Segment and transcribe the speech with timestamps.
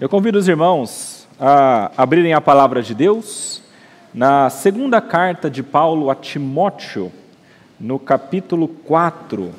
[0.00, 3.60] Eu convido os irmãos a abrirem a palavra de Deus
[4.14, 7.10] na segunda carta de Paulo a Timóteo,
[7.80, 9.50] no capítulo 4.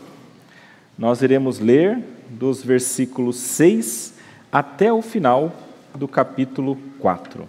[0.98, 4.14] Nós iremos ler dos versículos 6
[4.50, 5.52] até o final
[5.94, 7.46] do capítulo 4.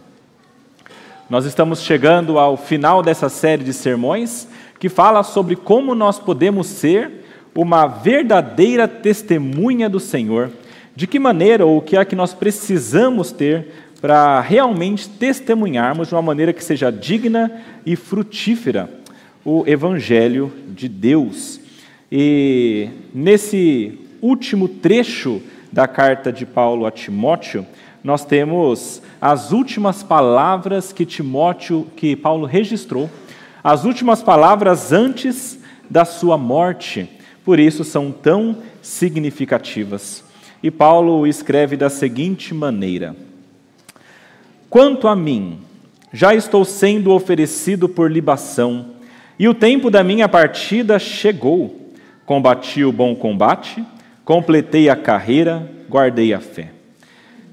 [1.28, 4.48] Nós estamos chegando ao final dessa série de sermões
[4.80, 10.50] que fala sobre como nós podemos ser uma verdadeira testemunha do Senhor
[11.00, 13.68] de que maneira ou o que é que nós precisamos ter
[14.02, 17.50] para realmente testemunharmos de uma maneira que seja digna
[17.86, 18.90] e frutífera
[19.42, 21.58] o Evangelho de Deus?
[22.12, 25.40] E nesse último trecho
[25.72, 27.66] da carta de Paulo a Timóteo,
[28.04, 33.08] nós temos as últimas palavras que Timóteo, que Paulo registrou,
[33.64, 35.58] as últimas palavras antes
[35.88, 37.08] da sua morte.
[37.42, 40.28] Por isso são tão significativas.
[40.62, 43.16] E Paulo escreve da seguinte maneira:
[44.68, 45.58] Quanto a mim,
[46.12, 48.86] já estou sendo oferecido por libação,
[49.38, 51.78] e o tempo da minha partida chegou.
[52.26, 53.84] Combati o bom combate,
[54.24, 56.70] completei a carreira, guardei a fé.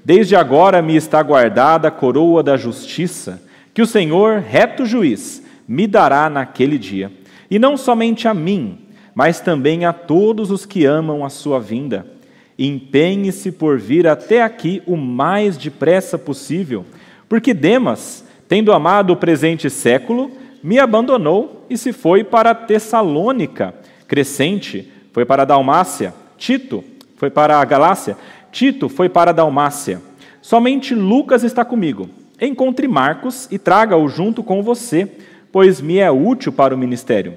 [0.04, 3.42] Desde agora me está guardada a coroa da justiça,
[3.74, 7.10] que o Senhor, reto juiz, me dará naquele dia,
[7.50, 8.78] e não somente a mim,
[9.14, 12.17] mas também a todos os que amam a sua vinda
[12.58, 16.84] empenhe-se por vir até aqui o mais depressa possível,
[17.28, 20.30] porque Demas, tendo amado o presente século,
[20.62, 23.74] me abandonou e se foi para Tessalônica.
[24.08, 26.82] Crescente foi para a Dalmácia, Tito
[27.16, 28.16] foi para a Galácia,
[28.50, 30.02] Tito foi para a Dalmácia.
[30.40, 32.08] Somente Lucas está comigo.
[32.40, 35.08] Encontre Marcos e traga-o junto com você,
[35.52, 37.34] pois me é útil para o ministério.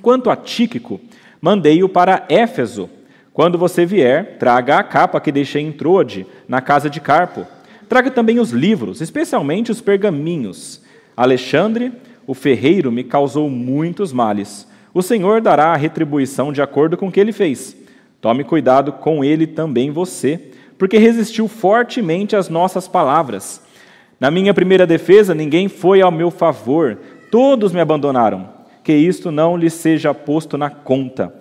[0.00, 1.00] Quanto a Tíquico,
[1.40, 2.90] mandei-o para Éfeso
[3.32, 7.46] quando você vier, traga a capa que deixei em Troade, na casa de Carpo.
[7.88, 10.82] Traga também os livros, especialmente os pergaminhos.
[11.16, 11.92] Alexandre,
[12.26, 14.68] o ferreiro, me causou muitos males.
[14.92, 17.74] O Senhor dará a retribuição de acordo com o que ele fez.
[18.20, 20.38] Tome cuidado com ele também você,
[20.76, 23.62] porque resistiu fortemente às nossas palavras.
[24.20, 26.98] Na minha primeira defesa, ninguém foi ao meu favor,
[27.30, 28.48] todos me abandonaram.
[28.84, 31.32] Que isto não lhe seja posto na conta.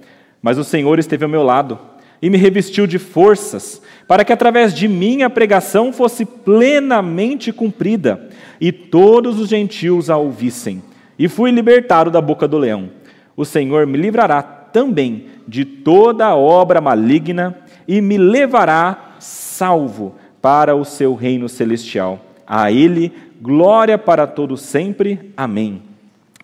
[0.41, 1.79] Mas o Senhor esteve ao meu lado
[2.21, 8.29] e me revestiu de forças, para que através de mim a pregação fosse plenamente cumprida
[8.59, 10.83] e todos os gentios a ouvissem.
[11.17, 12.89] E fui libertado da boca do leão.
[13.35, 20.85] O Senhor me livrará também de toda obra maligna e me levará salvo para o
[20.85, 22.19] seu reino celestial.
[22.45, 25.31] A Ele glória para todos sempre.
[25.35, 25.81] Amém.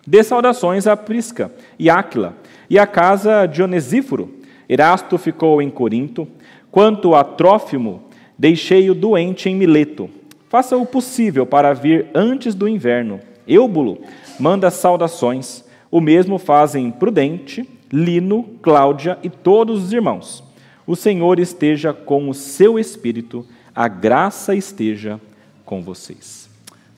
[0.06, 2.34] Dê saudações a Prisca e Áquila
[2.70, 4.34] e a casa de Onesíforo.
[4.68, 6.28] Erasto ficou em Corinto.
[6.70, 8.02] Quanto a Trófimo,
[8.36, 10.10] deixei-o doente em Mileto.
[10.48, 13.20] Faça o possível para vir antes do inverno.
[13.46, 13.98] Eubulo
[14.38, 15.64] manda saudações.
[15.90, 20.44] O mesmo fazem Prudente, Lino, Cláudia e todos os irmãos.
[20.86, 25.20] O Senhor esteja com o seu espírito, a graça esteja
[25.64, 26.48] com vocês.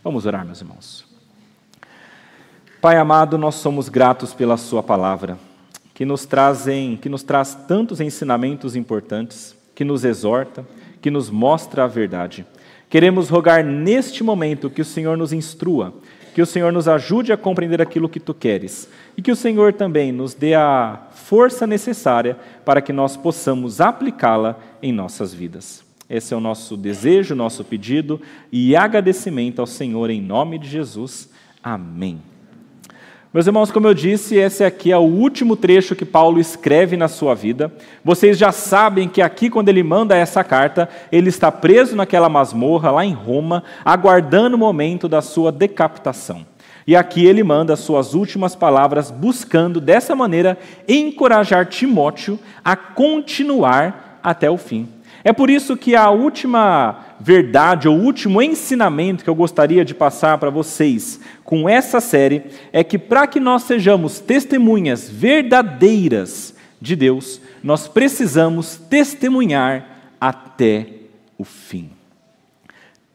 [0.03, 1.05] Vamos orar, meus irmãos.
[2.81, 5.39] Pai amado, nós somos gratos pela Sua palavra
[6.01, 10.67] que nos trazem, que nos traz tantos ensinamentos importantes, que nos exorta,
[10.99, 12.47] que nos mostra a verdade.
[12.89, 15.93] Queremos rogar neste momento que o Senhor nos instrua,
[16.35, 19.75] que o Senhor nos ajude a compreender aquilo que tu queres e que o Senhor
[19.75, 22.35] também nos dê a força necessária
[22.65, 25.85] para que nós possamos aplicá-la em nossas vidas.
[26.09, 28.19] Esse é o nosso desejo, nosso pedido
[28.51, 31.29] e agradecimento ao Senhor em nome de Jesus.
[31.63, 32.30] Amém.
[33.33, 37.07] Meus irmãos, como eu disse, esse aqui é o último trecho que Paulo escreve na
[37.07, 37.73] sua vida.
[38.05, 42.91] Vocês já sabem que aqui, quando ele manda essa carta, ele está preso naquela masmorra
[42.91, 46.45] lá em Roma, aguardando o momento da sua decapitação.
[46.85, 50.59] E aqui ele manda as suas últimas palavras, buscando dessa maneira
[50.89, 54.89] encorajar Timóteo a continuar até o fim.
[55.23, 60.39] É por isso que a última verdade, ou último ensinamento que eu gostaria de passar
[60.39, 67.41] para vocês com essa série é que para que nós sejamos testemunhas verdadeiras de Deus,
[67.63, 70.87] nós precisamos testemunhar até
[71.37, 71.91] o fim.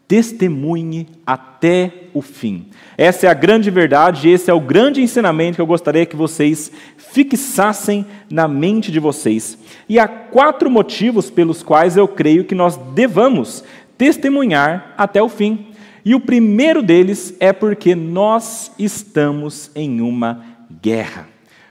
[0.07, 2.67] Testemunhe até o fim.
[2.95, 6.71] Essa é a grande verdade, esse é o grande ensinamento que eu gostaria que vocês
[7.15, 9.57] fixassem na mente de vocês.
[9.87, 13.63] E há quatro motivos pelos quais eu creio que nós devamos
[13.97, 15.67] testemunhar até o fim.
[16.03, 20.43] E o primeiro deles é porque nós estamos em uma
[20.81, 21.29] guerra.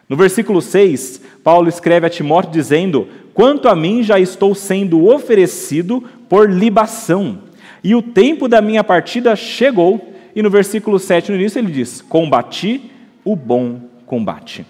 [0.09, 6.03] No versículo 6, Paulo escreve a Timóteo dizendo: Quanto a mim, já estou sendo oferecido
[6.27, 7.41] por libação.
[7.83, 10.11] e o tempo da minha partida chegou.
[10.35, 12.91] E no versículo 7, no início, ele diz: Combati
[13.23, 14.65] o bom combate.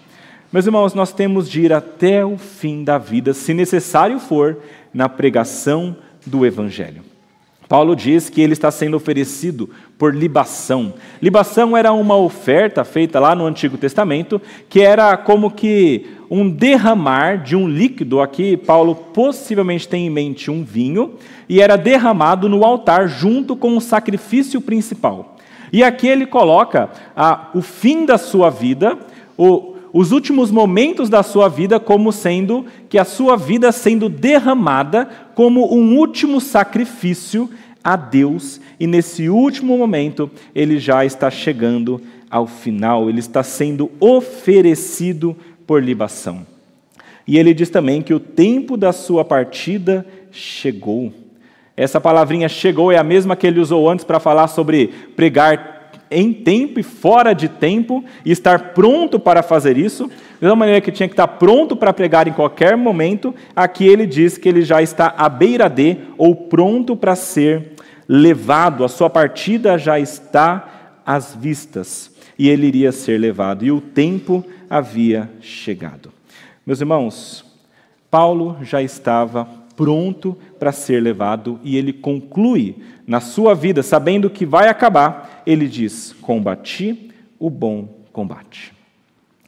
[0.55, 4.59] Meus irmãos, nós temos de ir até o fim da vida, se necessário for,
[4.93, 7.01] na pregação do Evangelho.
[7.67, 10.93] Paulo diz que ele está sendo oferecido por libação.
[11.21, 17.43] Libação era uma oferta feita lá no Antigo Testamento, que era como que um derramar
[17.43, 18.21] de um líquido.
[18.21, 21.15] Aqui, Paulo possivelmente tem em mente um vinho,
[21.49, 25.35] e era derramado no altar junto com o sacrifício principal.
[25.73, 26.89] E aqui ele coloca
[27.53, 28.97] o fim da sua vida,
[29.37, 35.07] o, os últimos momentos da sua vida como sendo que a sua vida sendo derramada
[35.33, 37.49] como um último sacrifício
[37.81, 43.89] a Deus, e nesse último momento ele já está chegando ao final, ele está sendo
[43.97, 45.33] oferecido
[45.65, 46.45] por libação.
[47.25, 51.13] E ele diz também que o tempo da sua partida chegou.
[51.77, 55.74] Essa palavrinha chegou é a mesma que ele usou antes para falar sobre pregar
[56.09, 60.07] em tempo e fora de tempo e estar pronto para fazer isso.
[60.07, 64.05] Da mesma maneira que tinha que estar pronto para pregar em qualquer momento, aqui ele
[64.05, 67.73] diz que ele já está à beira de ou pronto para ser
[68.07, 73.79] levado, a sua partida já está às vistas e ele iria ser levado, e o
[73.79, 76.11] tempo havia chegado.
[76.65, 77.45] Meus irmãos,
[78.11, 82.75] Paulo já estava pronto para ser levado e ele conclui
[83.05, 88.73] na sua vida, sabendo que vai acabar, ele diz: Combati o bom combate.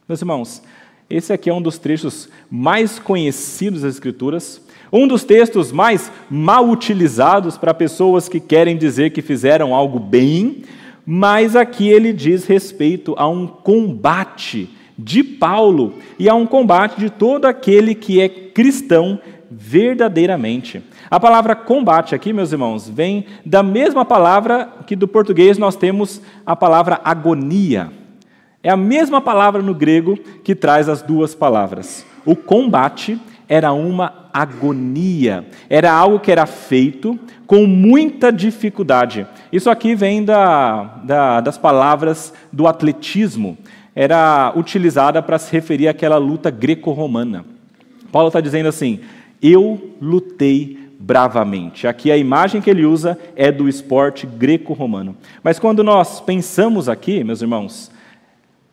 [0.08, 0.62] Meus irmãos,
[1.10, 6.70] esse aqui é um dos trechos mais conhecidos das Escrituras, um dos textos mais mal
[6.70, 10.64] utilizados para pessoas que querem dizer que fizeram algo bem,
[11.06, 17.10] mas aqui ele diz respeito a um combate de Paulo e a um combate de
[17.10, 19.20] todo aquele que é cristão
[19.57, 20.83] verdadeiramente.
[21.09, 26.21] A palavra combate aqui, meus irmãos, vem da mesma palavra que do português nós temos
[26.45, 27.92] a palavra agonia.
[28.62, 32.06] É a mesma palavra no grego que traz as duas palavras.
[32.24, 33.19] O combate
[33.50, 37.18] era uma agonia, era algo que era feito
[37.48, 39.25] com muita dificuldade.
[39.51, 43.57] Isso aqui vem da, da, das palavras do atletismo,
[43.95, 47.45] era utilizada para se referir àquela luta greco-romana.
[48.12, 49.00] Paulo está dizendo assim:
[49.42, 51.88] eu lutei bravamente.
[51.88, 55.16] Aqui a imagem que ele usa é do esporte greco-romano.
[55.44, 57.92] Mas quando nós pensamos aqui, meus irmãos,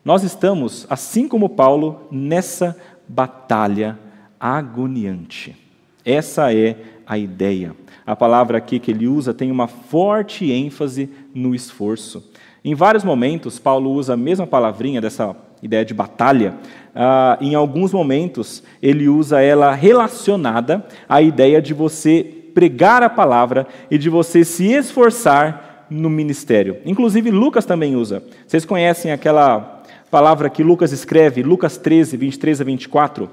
[0.05, 2.76] nós estamos, assim como Paulo, nessa
[3.08, 3.99] batalha
[4.38, 5.56] agoniante.
[6.05, 6.76] Essa é
[7.06, 7.75] a ideia.
[8.06, 12.31] A palavra aqui que ele usa tem uma forte ênfase no esforço.
[12.62, 15.34] Em vários momentos, Paulo usa a mesma palavrinha dessa
[15.64, 16.55] ideia de batalha,
[16.94, 22.22] ah, em alguns momentos, ele usa ela relacionada à ideia de você
[22.55, 26.76] pregar a palavra e de você se esforçar no ministério.
[26.84, 28.22] Inclusive, Lucas também usa.
[28.46, 33.31] Vocês conhecem aquela palavra que Lucas escreve, Lucas 13, 23 a 24,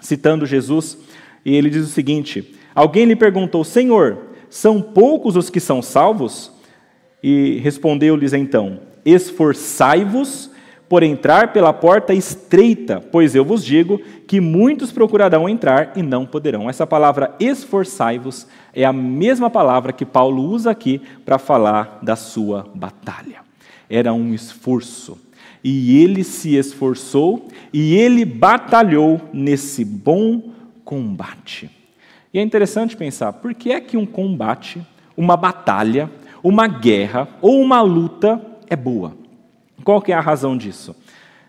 [0.00, 0.96] citando Jesus,
[1.44, 4.18] e ele diz o seguinte: Alguém lhe perguntou, Senhor,
[4.48, 6.52] são poucos os que são salvos?
[7.22, 10.51] E respondeu-lhes então: Esforçai-vos
[10.92, 16.26] por entrar pela porta estreita, pois eu vos digo que muitos procurarão entrar e não
[16.26, 16.68] poderão.
[16.68, 22.68] Essa palavra esforçai-vos é a mesma palavra que Paulo usa aqui para falar da sua
[22.74, 23.38] batalha.
[23.88, 25.18] Era um esforço.
[25.64, 30.52] E ele se esforçou e ele batalhou nesse bom
[30.84, 31.70] combate.
[32.34, 36.10] E é interessante pensar, por que é que um combate, uma batalha,
[36.44, 39.21] uma guerra ou uma luta é boa?
[39.84, 40.94] Qual que é a razão disso?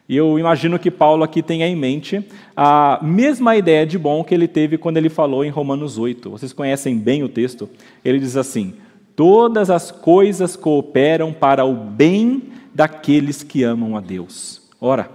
[0.07, 4.47] Eu imagino que Paulo aqui tenha em mente a mesma ideia de bom que ele
[4.47, 6.29] teve quando ele falou em Romanos 8.
[6.29, 7.69] Vocês conhecem bem o texto?
[8.03, 8.73] Ele diz assim:
[9.15, 14.61] Todas as coisas cooperam para o bem daqueles que amam a Deus.
[14.81, 15.09] Ora,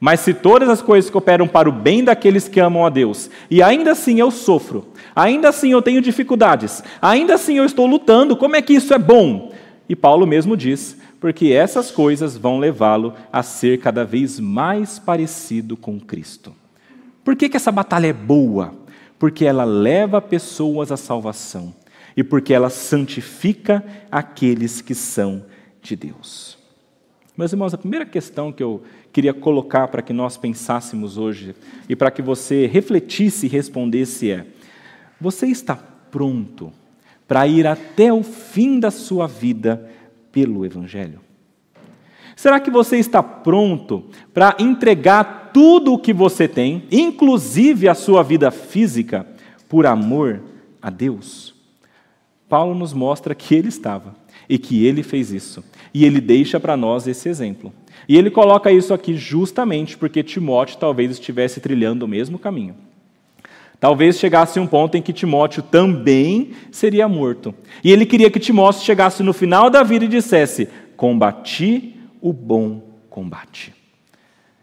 [0.00, 3.62] mas se todas as coisas cooperam para o bem daqueles que amam a Deus, e
[3.62, 8.56] ainda assim eu sofro, ainda assim eu tenho dificuldades, ainda assim eu estou lutando, como
[8.56, 9.52] é que isso é bom?
[9.88, 15.76] E Paulo mesmo diz: porque essas coisas vão levá-lo a ser cada vez mais parecido
[15.76, 16.52] com Cristo.
[17.22, 18.74] Por que, que essa batalha é boa?
[19.20, 21.72] Porque ela leva pessoas à salvação
[22.16, 25.44] e porque ela santifica aqueles que são
[25.80, 26.58] de Deus.
[27.36, 31.54] Meus irmãos, a primeira questão que eu queria colocar para que nós pensássemos hoje
[31.88, 34.44] e para que você refletisse e respondesse é:
[35.20, 35.76] você está
[36.10, 36.72] pronto
[37.28, 39.88] para ir até o fim da sua vida
[40.32, 41.20] pelo Evangelho?
[42.34, 48.22] Será que você está pronto para entregar tudo o que você tem, inclusive a sua
[48.22, 49.26] vida física,
[49.68, 50.42] por amor
[50.80, 51.54] a Deus?
[52.48, 54.14] Paulo nos mostra que ele estava
[54.48, 55.62] e que ele fez isso.
[55.94, 57.72] E ele deixa para nós esse exemplo.
[58.08, 62.74] E ele coloca isso aqui justamente porque Timóteo talvez estivesse trilhando o mesmo caminho.
[63.82, 67.52] Talvez chegasse um ponto em que Timóteo também seria morto.
[67.82, 72.80] E ele queria que Timóteo chegasse no final da vida e dissesse: Combati o bom
[73.10, 73.74] combate.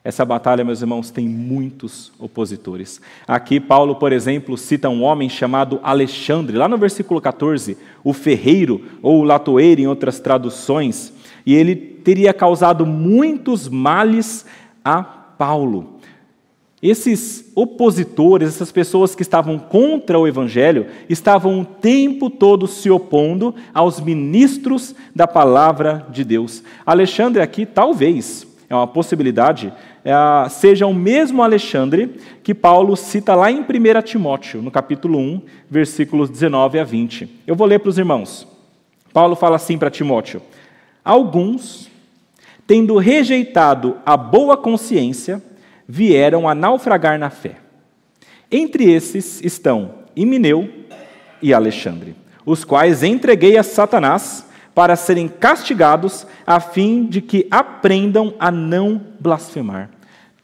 [0.06, 3.02] Essa batalha, meus irmãos, tem muitos opositores.
[3.28, 8.86] Aqui, Paulo, por exemplo, cita um homem chamado Alexandre, lá no versículo 14, o ferreiro
[9.02, 11.12] ou o latoeiro, em outras traduções,
[11.46, 14.46] e ele teria causado muitos males
[14.82, 15.99] a Paulo.
[16.82, 23.54] Esses opositores, essas pessoas que estavam contra o Evangelho, estavam o tempo todo se opondo
[23.74, 26.64] aos ministros da palavra de Deus.
[26.86, 29.74] Alexandre, aqui, talvez, é uma possibilidade,
[30.06, 33.66] é, seja o mesmo Alexandre que Paulo cita lá em 1
[34.06, 37.42] Timóteo, no capítulo 1, versículos 19 a 20.
[37.46, 38.48] Eu vou ler para os irmãos.
[39.12, 40.42] Paulo fala assim para Timóteo:
[41.04, 41.90] Alguns,
[42.66, 45.42] tendo rejeitado a boa consciência,
[45.92, 47.56] vieram a naufragar na fé.
[48.52, 50.70] Entre esses estão Imineu
[51.42, 52.16] e Alexandre,
[52.46, 59.02] os quais entreguei a Satanás para serem castigados, a fim de que aprendam a não
[59.20, 59.90] blasfemar.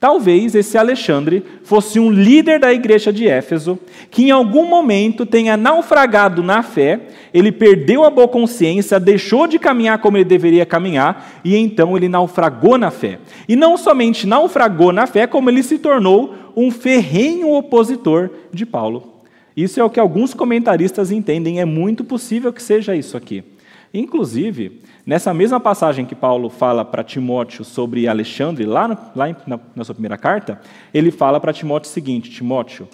[0.06, 3.80] Talvez esse Alexandre fosse um líder da igreja de Éfeso,
[4.12, 9.58] que em algum momento tenha naufragado na fé, ele perdeu a boa consciência, deixou de
[9.58, 13.18] caminhar como ele deveria caminhar, e então ele naufragou na fé.
[13.50, 19.12] E não somente naufragou na fé, como ele se tornou um ferrenho opositor de Paulo.
[19.58, 23.44] Isso é o que alguns comentaristas entendem, é muito possível que seja isso aqui.
[23.92, 29.60] Inclusive, nessa mesma passagem que Paulo fala para Timóteo sobre Alexandre, lá, no, lá na,
[29.76, 30.60] na sua primeira carta,
[30.94, 32.88] ele fala para Timóteo o seguinte: Timóteo,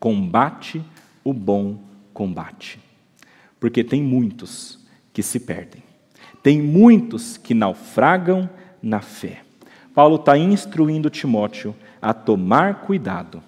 [0.00, 0.82] combate
[1.22, 1.78] o bom
[2.12, 2.78] combate.
[3.60, 4.78] Porque tem muitos
[5.12, 5.82] que se perdem,
[6.42, 8.48] tem muitos que naufragam
[8.82, 9.40] na fé.
[9.94, 13.42] Paulo está instruindo Timóteo a tomar cuidado,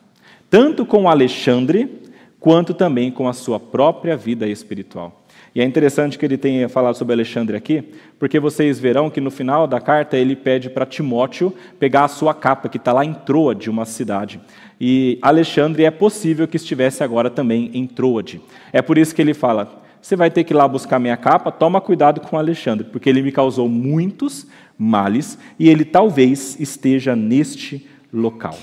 [0.49, 2.02] tanto com Alexandre,
[2.40, 5.23] quanto também com a sua própria vida espiritual.
[5.55, 7.83] E é interessante que ele tenha falado sobre Alexandre aqui,
[8.19, 12.35] porque vocês verão que no final da carta ele pede para Timóteo pegar a sua
[12.35, 14.40] capa, que está lá em Troade, uma cidade.
[14.81, 18.40] E Alexandre é possível que estivesse agora também em Troade.
[18.73, 21.50] É por isso que ele fala: você vai ter que ir lá buscar minha capa,
[21.50, 24.47] toma cuidado com Alexandre, porque ele me causou muitos
[24.78, 28.57] males e ele talvez esteja neste local.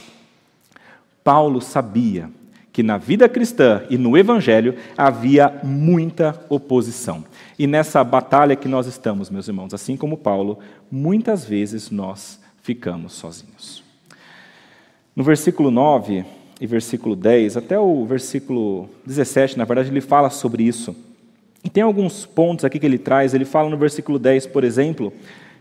[1.24, 2.30] Paulo sabia
[2.76, 7.24] que na vida cristã e no evangelho havia muita oposição.
[7.58, 10.60] E nessa batalha que nós estamos, meus irmãos, assim como Paulo,
[10.92, 13.82] muitas vezes nós ficamos sozinhos.
[15.16, 16.26] No versículo 9
[16.60, 20.94] e versículo 10, até o versículo 17, na verdade, ele fala sobre isso.
[21.64, 23.34] E tem alguns pontos aqui que ele traz.
[23.34, 25.14] Ele fala no versículo 10, por exemplo,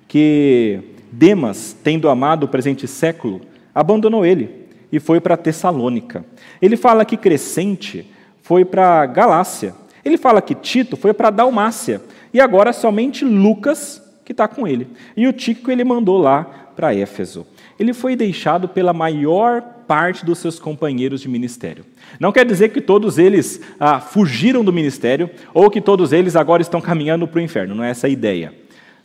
[0.09, 0.81] que
[1.13, 3.41] Demas, tendo amado o presente século,
[3.73, 4.64] abandonou ele
[4.95, 6.25] e foi para Tessalônica.
[6.63, 8.09] Ele fala que Crescente
[8.43, 9.75] foi para Galácia.
[10.05, 12.01] Ele fala que Tito foi para Dalmácia.
[12.33, 14.87] E agora somente Lucas que está com ele.
[15.17, 16.45] E o Tico ele mandou lá
[16.77, 17.45] para Éfeso.
[17.77, 21.85] Ele foi deixado pela maior parte dos seus companheiros de ministério.
[22.21, 26.63] Não quer dizer que todos eles ah, fugiram do ministério ou que todos eles agora
[26.63, 28.55] estão caminhando para o inferno, não é essa a ideia.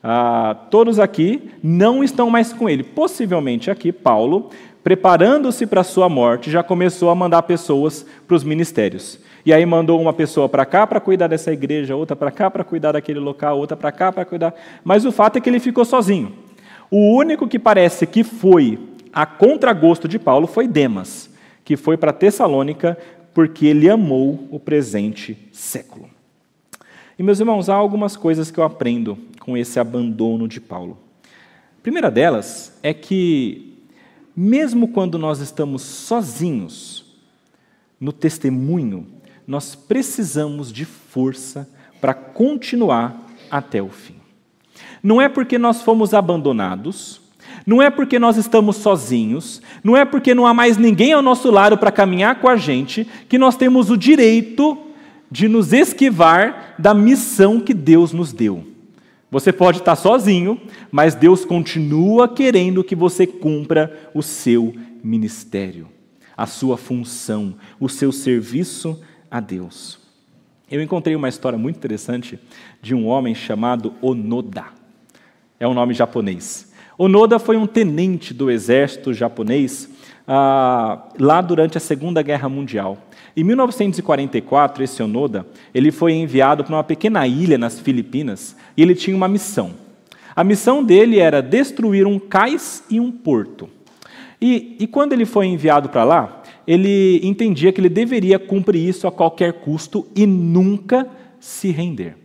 [0.01, 2.83] Ah, todos aqui não estão mais com ele.
[2.83, 4.49] Possivelmente aqui, Paulo
[4.83, 9.19] preparando-se para a sua morte, já começou a mandar pessoas para os ministérios.
[9.45, 12.63] E aí mandou uma pessoa para cá para cuidar dessa igreja, outra para cá para
[12.63, 14.53] cuidar daquele local, outra para cá para cuidar.
[14.83, 16.33] Mas o fato é que ele ficou sozinho.
[16.91, 18.79] O único que parece que foi
[19.13, 21.29] a contragosto de Paulo foi Demas,
[21.63, 22.97] que foi para Tessalônica
[23.33, 26.09] porque ele amou o presente século.
[27.17, 30.97] E meus irmãos, há algumas coisas que eu aprendo com esse abandono de Paulo.
[31.23, 33.68] A primeira delas é que
[34.41, 37.03] mesmo quando nós estamos sozinhos
[37.99, 39.05] no testemunho,
[39.45, 41.69] nós precisamos de força
[41.99, 44.15] para continuar até o fim.
[45.03, 47.19] Não é porque nós fomos abandonados,
[47.67, 51.51] não é porque nós estamos sozinhos, não é porque não há mais ninguém ao nosso
[51.51, 54.77] lado para caminhar com a gente, que nós temos o direito
[55.29, 58.65] de nos esquivar da missão que Deus nos deu.
[59.31, 60.59] Você pode estar sozinho,
[60.91, 65.87] mas Deus continua querendo que você cumpra o seu ministério,
[66.35, 69.99] a sua função, o seu serviço a Deus.
[70.69, 72.39] Eu encontrei uma história muito interessante
[72.81, 74.65] de um homem chamado Onoda.
[75.59, 76.71] É um nome japonês.
[76.97, 79.89] Onoda foi um tenente do exército japonês
[80.27, 82.97] ah, lá durante a Segunda Guerra Mundial.
[83.39, 88.93] Em 1944, esse Onoda, ele foi enviado para uma pequena ilha nas Filipinas e ele
[88.93, 89.75] tinha uma missão.
[90.35, 93.69] A missão dele era destruir um cais e um porto.
[94.41, 99.07] E, e quando ele foi enviado para lá, ele entendia que ele deveria cumprir isso
[99.07, 101.07] a qualquer custo e nunca
[101.39, 102.17] se render.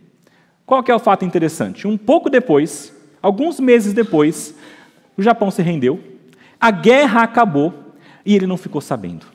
[0.65, 1.87] Qual que é o fato interessante?
[1.87, 4.53] Um pouco depois, alguns meses depois,
[5.15, 5.97] o Japão se rendeu,
[6.59, 7.73] a guerra acabou
[8.25, 9.34] e ele não ficou sabendo.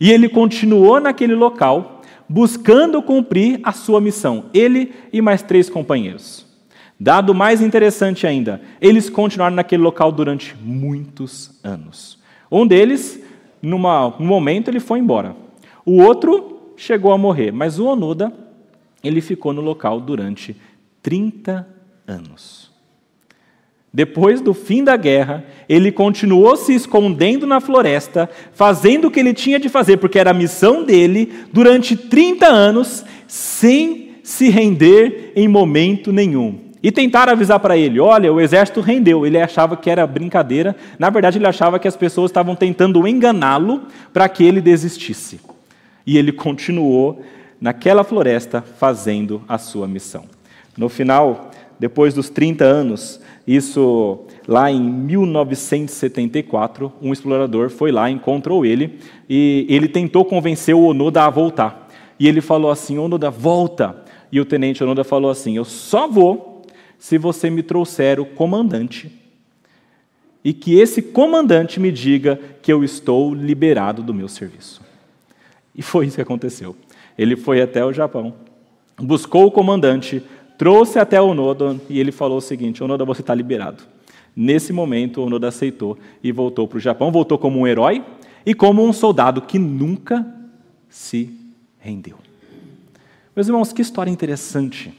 [0.00, 6.46] E ele continuou naquele local, buscando cumprir a sua missão, ele e mais três companheiros.
[6.98, 12.18] Dado mais interessante ainda, eles continuaram naquele local durante muitos anos.
[12.50, 13.22] Um deles,
[13.60, 15.36] numa, num momento, ele foi embora.
[15.84, 18.32] O outro chegou a morrer, mas o Onoda,
[19.04, 20.56] ele ficou no local durante
[21.02, 21.68] 30
[22.06, 22.65] anos.
[23.96, 29.32] Depois do fim da guerra, ele continuou se escondendo na floresta, fazendo o que ele
[29.32, 35.48] tinha de fazer, porque era a missão dele, durante 30 anos, sem se render em
[35.48, 36.58] momento nenhum.
[36.82, 39.24] E tentaram avisar para ele: olha, o exército rendeu.
[39.24, 40.76] Ele achava que era brincadeira.
[40.98, 45.40] Na verdade, ele achava que as pessoas estavam tentando enganá-lo para que ele desistisse.
[46.06, 47.22] E ele continuou
[47.58, 50.24] naquela floresta fazendo a sua missão.
[50.76, 58.66] No final, depois dos 30 anos, isso lá em 1974, um explorador foi lá, encontrou
[58.66, 58.98] ele
[59.28, 61.88] e ele tentou convencer o Onoda a voltar.
[62.18, 64.04] E ele falou assim: Onoda, volta.
[64.32, 66.62] E o tenente Onoda falou assim: Eu só vou
[66.98, 69.12] se você me trouxer o comandante
[70.46, 74.80] e que esse comandante me diga que eu estou liberado do meu serviço.
[75.74, 76.76] E foi isso que aconteceu.
[77.18, 78.32] Ele foi até o Japão,
[78.96, 80.22] buscou o comandante,
[80.56, 83.82] trouxe até o Onoda e ele falou o seguinte: Onoda, você está liberado.
[84.34, 87.10] Nesse momento, Onoda aceitou e voltou para o Japão.
[87.10, 88.04] Voltou como um herói
[88.44, 90.26] e como um soldado que nunca
[90.88, 91.30] se
[91.78, 92.16] rendeu.
[93.34, 94.92] Meus irmãos, que história interessante.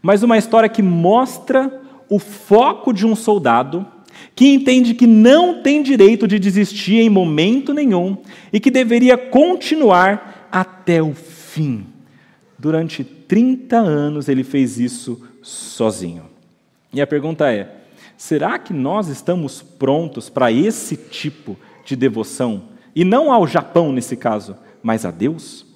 [0.00, 3.86] Mas uma história que mostra o foco de um soldado
[4.34, 8.16] que entende que não tem direito de desistir em momento nenhum
[8.52, 11.86] e que deveria continuar até o fim.
[12.62, 16.26] Durante 30 anos ele fez isso sozinho.
[16.92, 17.68] E a pergunta é:
[18.16, 22.62] será que nós estamos prontos para esse tipo de devoção?
[22.94, 25.66] E não ao Japão nesse caso, mas a Deus?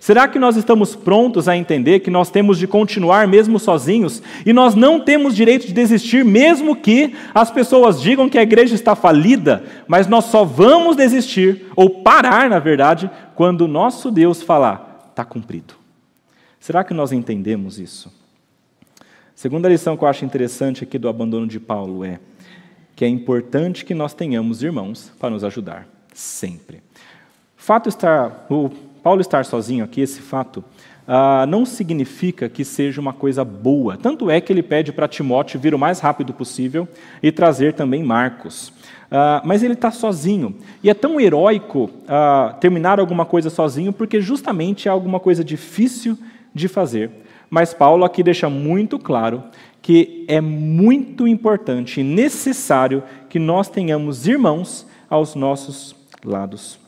[0.00, 4.52] Será que nós estamos prontos a entender que nós temos de continuar mesmo sozinhos e
[4.52, 8.96] nós não temos direito de desistir, mesmo que as pessoas digam que a igreja está
[8.96, 15.06] falida, mas nós só vamos desistir, ou parar, na verdade, quando o nosso Deus falar:
[15.12, 15.81] está cumprido.
[16.62, 18.08] Será que nós entendemos isso?
[19.34, 22.20] Segunda lição que eu acho interessante aqui do abandono de Paulo é
[22.94, 26.80] que é importante que nós tenhamos irmãos para nos ajudar, sempre.
[27.56, 28.70] Fato estar, o
[29.02, 30.64] Paulo estar sozinho aqui, esse fato,
[31.04, 33.96] ah, não significa que seja uma coisa boa.
[33.96, 36.86] Tanto é que ele pede para Timóteo vir o mais rápido possível
[37.20, 38.72] e trazer também Marcos.
[39.10, 40.54] Ah, mas ele está sozinho.
[40.80, 46.16] E é tão heróico ah, terminar alguma coisa sozinho, porque justamente é alguma coisa difícil
[46.54, 47.10] de fazer.
[47.50, 49.44] Mas Paulo aqui deixa muito claro
[49.82, 56.78] que é muito importante e necessário que nós tenhamos irmãos aos nossos lados.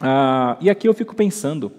[0.00, 1.72] Ah, e aqui eu fico pensando,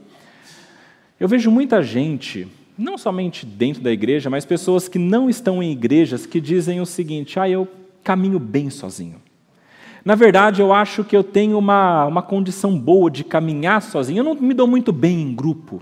[1.20, 5.72] eu vejo muita gente, não somente dentro da igreja, mas pessoas que não estão em
[5.72, 7.68] igrejas que dizem o seguinte: ah, eu
[8.04, 9.22] caminho bem sozinho.
[10.04, 14.24] Na verdade, eu acho que eu tenho uma, uma condição boa de caminhar sozinho, eu
[14.24, 15.82] não me dou muito bem em grupo.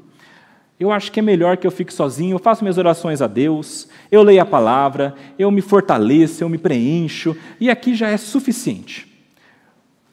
[0.83, 3.87] Eu acho que é melhor que eu fique sozinho, eu faço minhas orações a Deus,
[4.11, 9.07] eu leio a palavra, eu me fortaleço, eu me preencho, e aqui já é suficiente.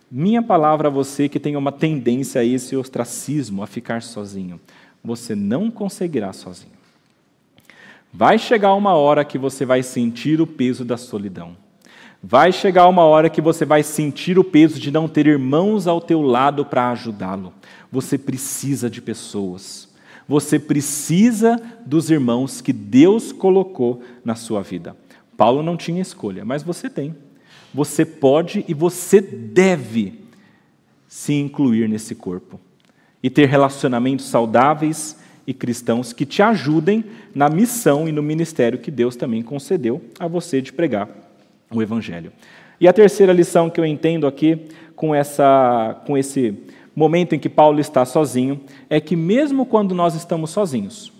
[0.09, 4.61] Minha palavra a você que tem uma tendência a esse ostracismo, a ficar sozinho,
[5.03, 6.79] você não conseguirá sozinho.
[8.15, 11.57] Vai chegar uma hora que você vai sentir o peso da solidão.
[12.23, 16.01] Vai chegar uma hora que você vai sentir o peso de não ter irmãos ao
[16.01, 17.53] teu lado para ajudá-lo.
[17.91, 19.90] Você precisa de pessoas.
[20.31, 24.97] Você precisa dos irmãos que Deus colocou na sua vida.
[25.37, 27.17] Paulo não tinha escolha, mas você tem.
[27.75, 30.21] Você pode e você deve
[31.09, 32.61] se incluir nesse corpo
[33.21, 38.93] e ter relacionamentos saudáveis e cristãos que te ajudem na missão e no ministério que
[38.93, 41.09] Deus também concedeu a você de pregar
[41.73, 42.33] o evangelho.
[42.81, 46.57] E a terceira lição que eu entendo aqui com essa com esse
[46.95, 51.13] momento em que Paulo está sozinho, é que mesmo quando nós estamos sozinhos,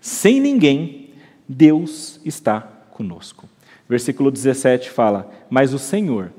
[0.00, 1.10] sem ninguém,
[1.48, 2.60] Deus está
[2.90, 3.48] conosco.
[3.88, 6.32] Versículo 17 fala: Mas o Senhor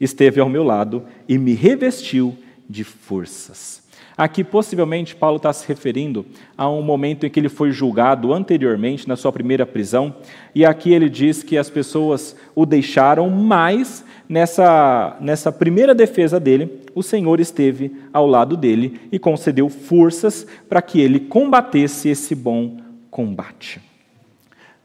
[0.00, 2.36] esteve ao meu lado e me revestiu
[2.68, 3.86] de forças.
[4.16, 6.24] Aqui, possivelmente, Paulo está se referindo
[6.56, 10.16] a um momento em que ele foi julgado anteriormente, na sua primeira prisão,
[10.54, 16.82] e aqui ele diz que as pessoas o deixaram, mas nessa, nessa primeira defesa dele,
[16.94, 22.78] o Senhor esteve ao lado dele e concedeu forças para que ele combatesse esse bom
[23.10, 23.80] combate.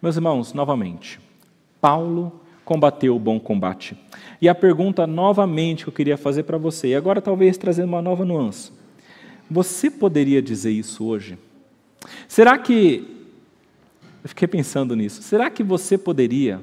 [0.02, 1.20] Meus irmãos, novamente,
[1.80, 3.98] Paulo combateu o bom combate.
[4.42, 8.02] E a pergunta novamente que eu queria fazer para você, e agora talvez trazendo uma
[8.02, 8.72] nova nuance.
[9.50, 11.38] Você poderia dizer isso hoje?
[12.28, 13.20] Será que.
[14.24, 15.22] Eu fiquei pensando nisso.
[15.24, 16.62] Será que você poderia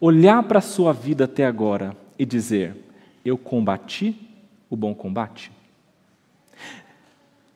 [0.00, 2.76] olhar para a sua vida até agora e dizer:
[3.24, 4.16] Eu combati
[4.68, 5.52] o bom combate?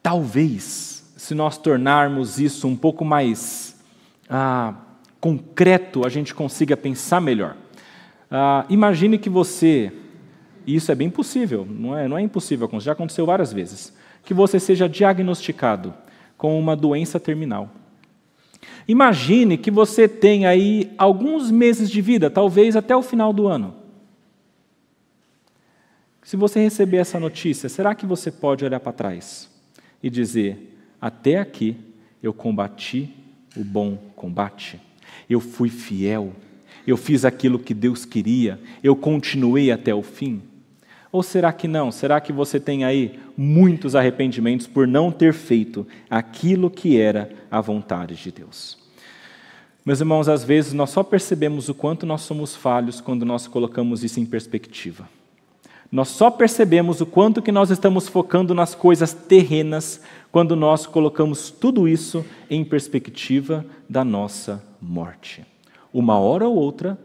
[0.02, 3.78] Talvez, se nós tornarmos isso um pouco mais
[4.28, 4.74] ah,
[5.20, 7.56] concreto, a gente consiga pensar melhor.
[8.30, 9.92] Ah, imagine que você,
[10.66, 13.92] e isso é bem possível, não é, não é impossível, já aconteceu várias vezes
[14.24, 15.94] que você seja diagnosticado
[16.36, 17.70] com uma doença terminal.
[18.86, 23.74] Imagine que você tem aí alguns meses de vida, talvez até o final do ano.
[26.30, 29.50] Se você receber essa notícia, será que você pode olhar para trás
[30.00, 31.76] e dizer: Até aqui
[32.22, 33.12] eu combati
[33.56, 34.80] o bom combate,
[35.28, 36.32] eu fui fiel,
[36.86, 40.40] eu fiz aquilo que Deus queria, eu continuei até o fim?
[41.10, 41.90] Ou será que não?
[41.90, 47.60] Será que você tem aí muitos arrependimentos por não ter feito aquilo que era a
[47.60, 48.78] vontade de Deus?
[49.84, 54.04] Meus irmãos, às vezes nós só percebemos o quanto nós somos falhos quando nós colocamos
[54.04, 55.08] isso em perspectiva.
[55.90, 60.00] Nós só percebemos o quanto que nós estamos focando nas coisas terrenas
[60.30, 65.44] quando nós colocamos tudo isso em perspectiva da nossa morte.
[65.92, 66.96] Uma hora ou outra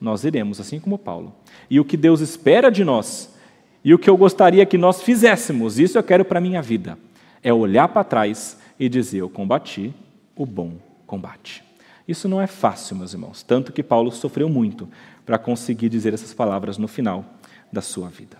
[0.00, 1.34] nós iremos, assim como Paulo.
[1.68, 3.34] E o que Deus espera de nós
[3.84, 6.98] e o que eu gostaria que nós fizéssemos, isso eu quero para a minha vida,
[7.42, 9.92] é olhar para trás e dizer: Eu combati
[10.36, 10.74] o bom
[11.06, 11.64] combate.
[12.06, 14.88] Isso não é fácil, meus irmãos, tanto que Paulo sofreu muito
[15.26, 17.24] para conseguir dizer essas palavras no final
[17.72, 18.36] da sua vida.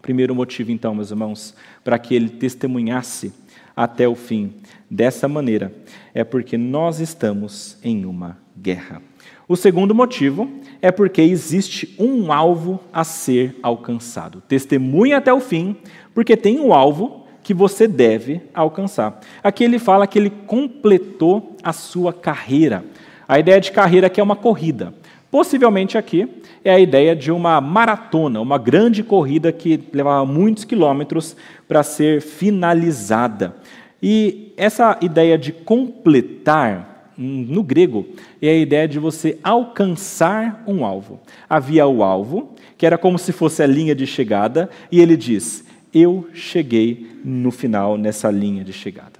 [0.00, 3.32] Primeiro motivo, então, meus irmãos, para que ele testemunhasse
[3.76, 4.54] até o fim
[4.90, 5.72] dessa maneira,
[6.14, 9.02] é porque nós estamos em uma guerra.
[9.48, 10.50] O segundo motivo
[10.82, 14.42] é porque existe um alvo a ser alcançado.
[14.46, 15.76] Testemunhe até o fim,
[16.14, 19.20] porque tem um alvo que você deve alcançar.
[19.42, 22.84] Aqui ele fala que ele completou a sua carreira.
[23.26, 24.92] A ideia de carreira aqui é uma corrida.
[25.30, 26.28] Possivelmente aqui
[26.64, 32.20] é a ideia de uma maratona, uma grande corrida que levava muitos quilômetros para ser
[32.20, 33.56] finalizada.
[34.02, 38.06] E essa ideia de completar no grego,
[38.40, 41.20] é a ideia de você alcançar um alvo.
[41.50, 45.64] Havia o alvo, que era como se fosse a linha de chegada, e ele diz:
[45.92, 49.18] Eu cheguei no final nessa linha de chegada.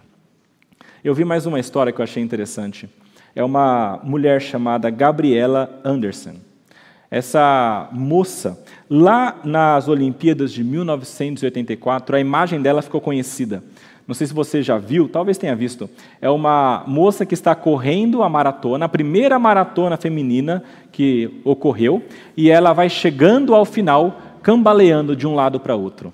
[1.03, 2.89] Eu vi mais uma história que eu achei interessante.
[3.35, 6.37] É uma mulher chamada Gabriela Anderson.
[7.11, 13.63] Essa moça, lá nas Olimpíadas de 1984, a imagem dela ficou conhecida
[14.09, 15.89] não sei se você já viu, talvez tenha visto.
[16.19, 22.03] É uma moça que está correndo a maratona, a primeira maratona feminina que ocorreu,
[22.35, 26.11] e ela vai chegando ao final, cambaleando de um lado para outro.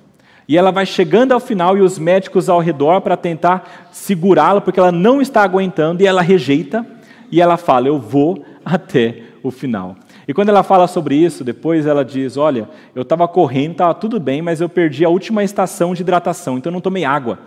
[0.49, 4.81] E ela vai chegando ao final e os médicos ao redor para tentar segurá-la, porque
[4.81, 6.85] ela não está aguentando, e ela rejeita,
[7.31, 9.95] e ela fala: Eu vou até o final.
[10.27, 14.19] E quando ela fala sobre isso, depois ela diz: Olha, eu estava correndo, estava tudo
[14.19, 17.39] bem, mas eu perdi a última estação de hidratação, então eu não tomei água.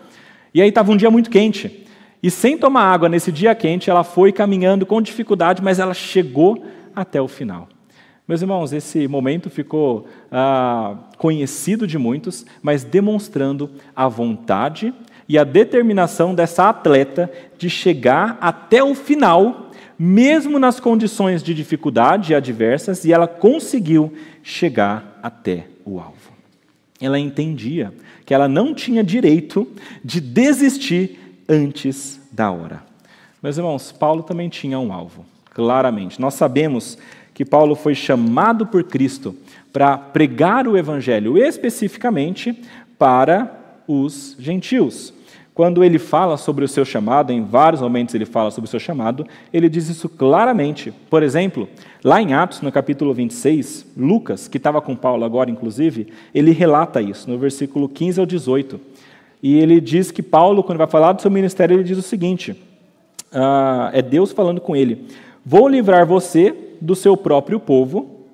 [0.54, 1.86] E aí estava um dia muito quente.
[2.22, 6.64] E sem tomar água nesse dia quente, ela foi caminhando com dificuldade, mas ela chegou
[6.96, 7.68] até o final.
[8.28, 14.94] Meus irmãos, esse momento ficou ah, conhecido de muitos, mas demonstrando a vontade
[15.30, 19.67] e a determinação dessa atleta de chegar até o final,
[19.98, 26.32] mesmo nas condições de dificuldade adversas, e ela conseguiu chegar até o alvo.
[27.02, 27.94] Ela entendia
[28.26, 29.68] que ela não tinha direito
[30.04, 32.84] de desistir antes da hora.
[33.42, 36.20] Meus irmãos, Paulo também tinha um alvo, claramente.
[36.20, 36.98] Nós sabemos
[37.34, 39.36] que Paulo foi chamado por Cristo
[39.72, 42.60] para pregar o evangelho especificamente
[42.98, 43.56] para
[43.88, 45.14] os gentios.
[45.58, 48.80] Quando ele fala sobre o seu chamado, em vários momentos ele fala sobre o seu
[48.80, 50.94] chamado, ele diz isso claramente.
[51.10, 51.68] Por exemplo,
[52.04, 57.02] lá em Atos, no capítulo 26, Lucas, que estava com Paulo agora, inclusive, ele relata
[57.02, 58.80] isso, no versículo 15 ao 18.
[59.42, 62.56] E ele diz que Paulo, quando vai falar do seu ministério, ele diz o seguinte:
[63.34, 65.08] ah, é Deus falando com ele:
[65.44, 68.28] Vou livrar você do seu próprio povo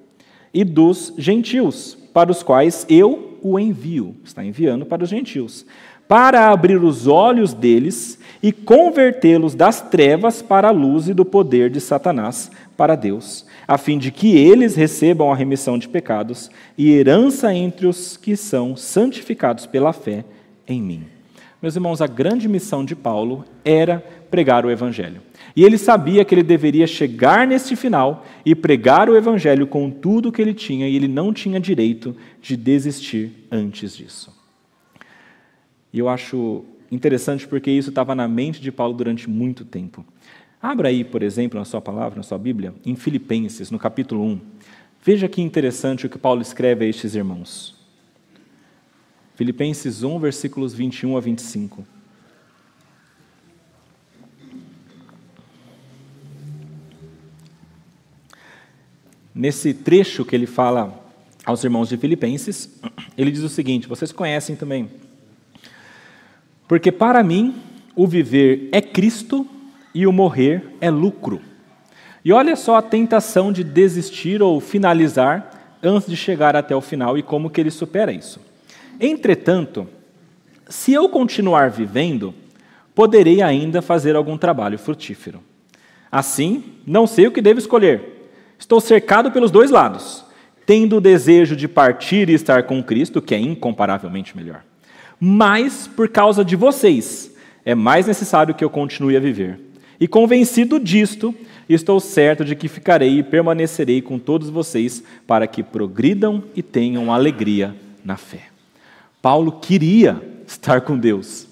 [0.53, 4.13] e dos gentios, para os quais eu o envio.
[4.25, 5.65] Está enviando para os gentios
[6.07, 11.69] para abrir os olhos deles e convertê-los das trevas para a luz e do poder
[11.69, 16.91] de Satanás para Deus, a fim de que eles recebam a remissão de pecados e
[16.91, 20.25] herança entre os que são santificados pela fé
[20.67, 21.03] em mim.
[21.61, 25.21] Meus irmãos, a grande missão de Paulo era pregar o Evangelho.
[25.55, 30.31] E ele sabia que ele deveria chegar neste final e pregar o Evangelho com tudo
[30.31, 34.42] que ele tinha, e ele não tinha direito de desistir antes disso.
[35.93, 40.03] E eu acho interessante porque isso estava na mente de Paulo durante muito tempo.
[40.59, 44.41] Abra aí, por exemplo, na sua palavra, na sua Bíblia, em Filipenses, no capítulo 1.
[45.03, 47.75] Veja que interessante o que Paulo escreve a estes irmãos.
[49.35, 51.85] Filipenses 1, versículos 21 a 25.
[59.35, 61.03] Nesse trecho que ele fala
[61.43, 62.79] aos irmãos de Filipenses,
[63.17, 65.02] ele diz o seguinte: vocês conhecem também.
[66.73, 67.53] Porque para mim
[67.95, 69.45] o viver é Cristo
[69.93, 71.39] e o morrer é lucro.
[72.25, 77.15] E olha só a tentação de desistir ou finalizar antes de chegar até o final
[77.15, 78.39] e como que ele supera isso.
[78.99, 79.87] Entretanto,
[80.67, 82.33] se eu continuar vivendo,
[82.95, 85.43] poderei ainda fazer algum trabalho frutífero.
[86.11, 88.31] Assim, não sei o que devo escolher.
[88.57, 90.25] Estou cercado pelos dois lados,
[90.65, 94.63] tendo o desejo de partir e estar com Cristo, que é incomparavelmente melhor.
[95.25, 97.33] Mas, por causa de vocês,
[97.63, 99.57] é mais necessário que eu continue a viver.
[99.97, 101.33] E convencido disto,
[101.69, 107.09] estou certo de que ficarei e permanecerei com todos vocês para que progridam e tenham
[107.09, 108.47] alegria na fé.
[109.21, 111.47] Paulo queria estar com Deus.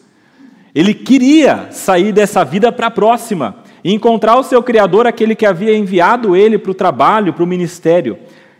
[0.75, 5.45] Ele queria sair dessa vida para a próxima e encontrar o seu Criador, aquele que
[5.45, 8.17] havia enviado ele para o trabalho, para o ministério.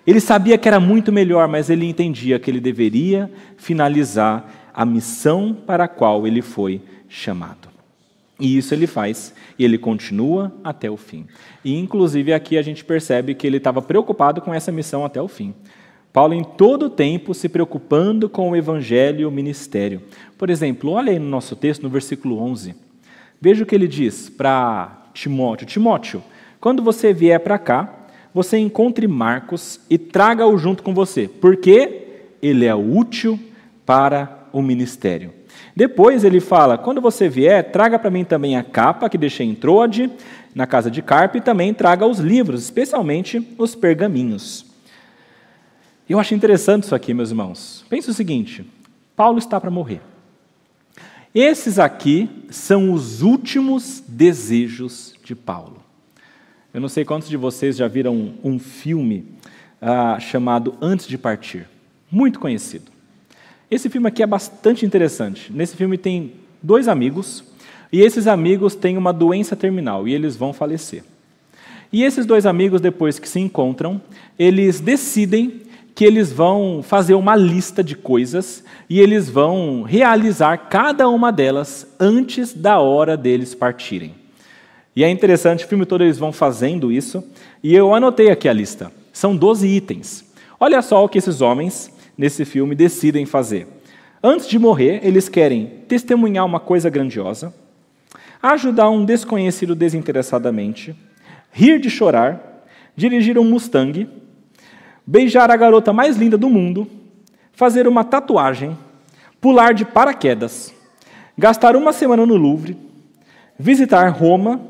[0.07, 5.53] Ele sabia que era muito melhor, mas ele entendia que ele deveria finalizar a missão
[5.53, 7.69] para a qual ele foi chamado.
[8.39, 11.27] E isso ele faz, e ele continua até o fim.
[11.63, 15.27] E, inclusive, aqui a gente percebe que ele estava preocupado com essa missão até o
[15.27, 15.53] fim.
[16.11, 20.01] Paulo, em todo o tempo, se preocupando com o evangelho e o ministério.
[20.37, 22.73] Por exemplo, olha aí no nosso texto, no versículo 11.
[23.39, 26.23] Veja o que ele diz para Timóteo: Timóteo,
[26.59, 27.93] quando você vier para cá,
[28.33, 32.07] você encontre Marcos e traga-o junto com você, porque
[32.41, 33.39] ele é útil
[33.85, 35.33] para o ministério.
[35.75, 39.55] Depois ele fala: quando você vier, traga para mim também a capa que deixei em
[39.55, 40.09] Troade,
[40.53, 44.65] na casa de Carpe, e também traga os livros, especialmente os pergaminhos.
[46.09, 47.85] Eu acho interessante isso aqui, meus irmãos.
[47.89, 48.65] Pense o seguinte:
[49.15, 50.01] Paulo está para morrer.
[51.33, 55.77] Esses aqui são os últimos desejos de Paulo.
[56.73, 59.25] Eu não sei quantos de vocês já viram um, um filme
[59.81, 61.67] ah, chamado Antes de Partir,
[62.09, 62.91] muito conhecido.
[63.71, 65.49] Esse filme aqui é bastante interessante.
[65.49, 67.41] Nesse filme tem dois amigos,
[67.89, 71.05] e esses amigos têm uma doença terminal e eles vão falecer.
[71.91, 74.01] E esses dois amigos, depois que se encontram,
[74.37, 75.61] eles decidem
[75.95, 81.87] que eles vão fazer uma lista de coisas e eles vão realizar cada uma delas
[81.97, 84.13] antes da hora deles partirem.
[84.93, 87.23] E é interessante, o filme todo eles vão fazendo isso,
[87.63, 88.91] e eu anotei aqui a lista.
[89.13, 90.25] São 12 itens.
[90.59, 91.89] Olha só o que esses homens,
[92.21, 93.67] nesse filme, decidem fazer.
[94.21, 97.51] Antes de morrer, eles querem testemunhar uma coisa grandiosa,
[98.39, 100.95] ajudar um desconhecido desinteressadamente,
[101.51, 102.63] rir de chorar,
[102.95, 104.07] dirigir um Mustang,
[105.03, 106.87] beijar a garota mais linda do mundo,
[107.53, 108.77] fazer uma tatuagem,
[109.41, 110.71] pular de paraquedas,
[111.35, 112.77] gastar uma semana no Louvre,
[113.57, 114.61] visitar Roma,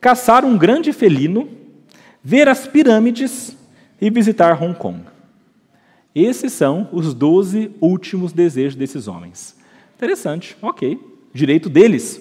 [0.00, 1.48] caçar um grande felino,
[2.20, 3.56] ver as pirâmides
[4.00, 5.15] e visitar Hong Kong.
[6.16, 9.54] Esses são os doze últimos desejos desses homens.
[9.94, 10.98] Interessante, ok,
[11.32, 12.20] direito deles.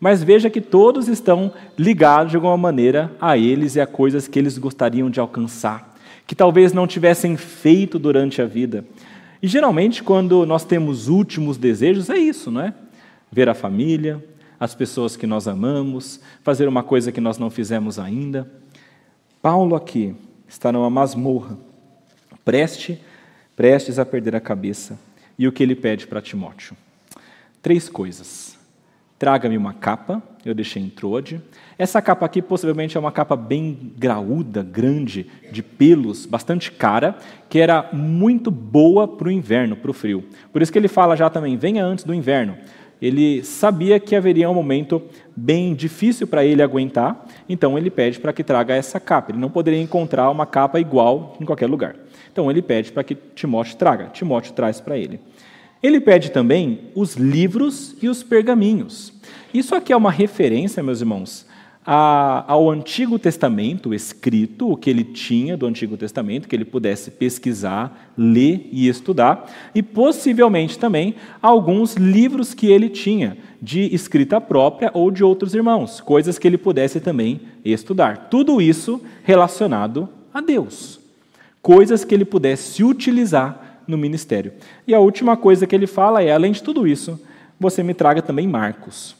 [0.00, 4.38] Mas veja que todos estão ligados de alguma maneira a eles e a coisas que
[4.38, 5.88] eles gostariam de alcançar
[6.28, 8.84] que talvez não tivessem feito durante a vida.
[9.42, 12.74] E geralmente, quando nós temos últimos desejos, é isso, não é?
[13.32, 14.22] Ver a família,
[14.60, 18.46] as pessoas que nós amamos, fazer uma coisa que nós não fizemos ainda.
[19.40, 20.14] Paulo aqui
[20.46, 21.56] está numa masmorra,
[22.44, 23.00] preste,
[23.58, 24.96] prestes a perder a cabeça.
[25.36, 26.76] E o que ele pede para Timóteo?
[27.60, 28.56] Três coisas.
[29.18, 31.42] Traga-me uma capa, eu deixei em Troade.
[31.76, 37.18] Essa capa aqui possivelmente é uma capa bem graúda, grande, de pelos, bastante cara,
[37.50, 40.24] que era muito boa para o inverno, para o frio.
[40.52, 42.56] Por isso que ele fala já também, venha antes do inverno.
[43.00, 45.02] Ele sabia que haveria um momento
[45.36, 49.30] bem difícil para ele aguentar, então ele pede para que traga essa capa.
[49.30, 51.94] Ele não poderia encontrar uma capa igual em qualquer lugar.
[52.32, 54.06] Então ele pede para que Timóteo traga.
[54.06, 55.20] Timóteo traz para ele.
[55.82, 59.12] Ele pede também os livros e os pergaminhos.
[59.54, 61.46] Isso aqui é uma referência, meus irmãos,
[61.90, 68.12] ao Antigo Testamento escrito, o que ele tinha do Antigo Testamento, que ele pudesse pesquisar,
[68.14, 75.10] ler e estudar, e possivelmente também alguns livros que ele tinha de escrita própria ou
[75.10, 78.28] de outros irmãos, coisas que ele pudesse também estudar.
[78.30, 81.00] Tudo isso relacionado a Deus,
[81.62, 84.52] coisas que ele pudesse utilizar no ministério.
[84.86, 87.18] E a última coisa que ele fala é: além de tudo isso,
[87.58, 89.17] você me traga também Marcos.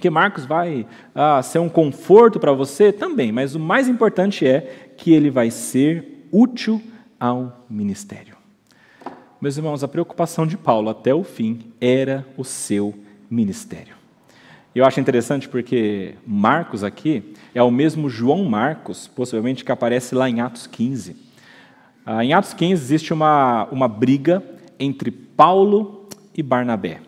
[0.00, 4.92] Que Marcos vai ah, ser um conforto para você também, mas o mais importante é
[4.96, 6.80] que ele vai ser útil
[7.18, 8.36] ao ministério.
[9.40, 12.94] Meus irmãos, a preocupação de Paulo até o fim era o seu
[13.30, 13.94] ministério.
[14.74, 20.28] Eu acho interessante porque Marcos aqui é o mesmo João Marcos, possivelmente que aparece lá
[20.28, 21.16] em Atos 15.
[22.04, 24.42] Ah, em Atos 15 existe uma, uma briga
[24.78, 27.00] entre Paulo e Barnabé.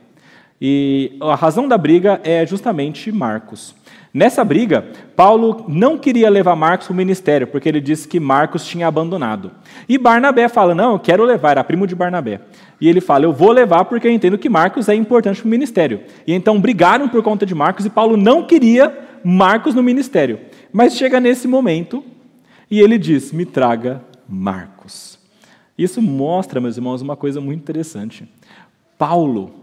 [0.61, 3.75] E a razão da briga é justamente Marcos.
[4.13, 8.67] Nessa briga, Paulo não queria levar Marcos para o ministério, porque ele disse que Marcos
[8.67, 9.53] tinha abandonado.
[9.89, 12.41] E Barnabé fala: Não, eu quero levar, era primo de Barnabé.
[12.81, 15.51] E ele fala: Eu vou levar porque eu entendo que Marcos é importante para o
[15.51, 16.01] ministério.
[16.27, 18.93] E então brigaram por conta de Marcos e Paulo não queria
[19.25, 20.41] Marcos no ministério.
[20.73, 22.03] Mas chega nesse momento
[22.69, 25.21] e ele diz: Me traga Marcos.
[25.79, 28.29] Isso mostra, meus irmãos, uma coisa muito interessante.
[28.99, 29.61] Paulo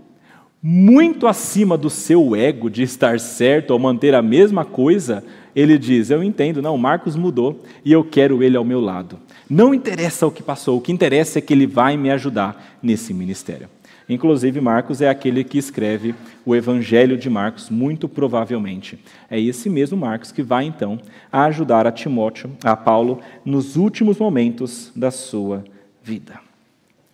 [0.61, 5.23] muito acima do seu ego de estar certo ou manter a mesma coisa,
[5.55, 9.19] ele diz: Eu entendo, não, Marcos mudou e eu quero ele ao meu lado.
[9.49, 13.13] Não interessa o que passou, o que interessa é que ele vai me ajudar nesse
[13.13, 13.69] ministério.
[14.09, 16.15] Inclusive, Marcos é aquele que escreve
[16.45, 18.97] o Evangelho de Marcos, muito provavelmente.
[19.29, 20.97] É esse mesmo Marcos que vai então
[21.29, 25.65] ajudar a Timóteo, a Paulo, nos últimos momentos da sua
[26.01, 26.39] vida.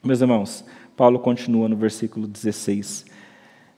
[0.03, 0.63] Meus irmãos,
[0.95, 3.12] Paulo continua no versículo 16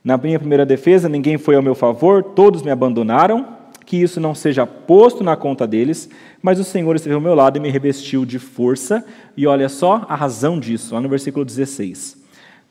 [0.06, 3.56] na minha primeira defesa, ninguém foi ao meu favor, todos me abandonaram.
[3.84, 6.10] Que isso não seja posto na conta deles,
[6.42, 9.06] mas o Senhor esteve ao meu lado e me revestiu de força.
[9.38, 12.18] E olha só a razão disso, lá no versículo 16: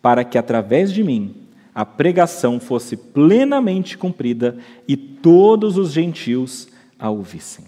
[0.02, 1.36] para que através de mim
[1.72, 4.56] a pregação fosse plenamente cumprida
[4.88, 6.68] e todos os gentios
[6.98, 7.64] a ouvissem.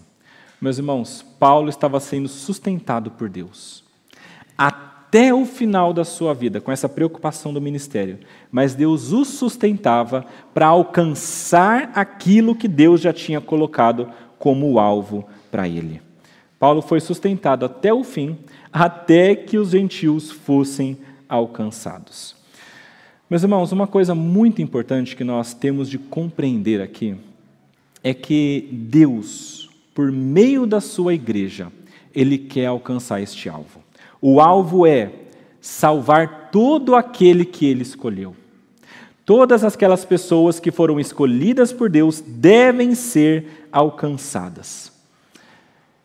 [0.59, 3.83] Meus irmãos, Paulo estava sendo sustentado por Deus.
[4.57, 8.19] Até até o final da sua vida com essa preocupação do ministério,
[8.51, 15.65] mas Deus o sustentava para alcançar aquilo que Deus já tinha colocado como alvo para
[15.65, 16.01] ele.
[16.59, 18.37] Paulo foi sustentado até o fim,
[18.71, 20.97] até que os gentios fossem
[21.29, 22.35] alcançados.
[23.29, 27.15] Meus irmãos, uma coisa muito importante que nós temos de compreender aqui
[28.03, 31.71] é que Deus, por meio da sua igreja,
[32.13, 33.86] ele quer alcançar este alvo.
[34.21, 35.11] O alvo é
[35.61, 38.35] salvar todo aquele que ele escolheu.
[39.25, 44.91] Todas aquelas pessoas que foram escolhidas por Deus devem ser alcançadas.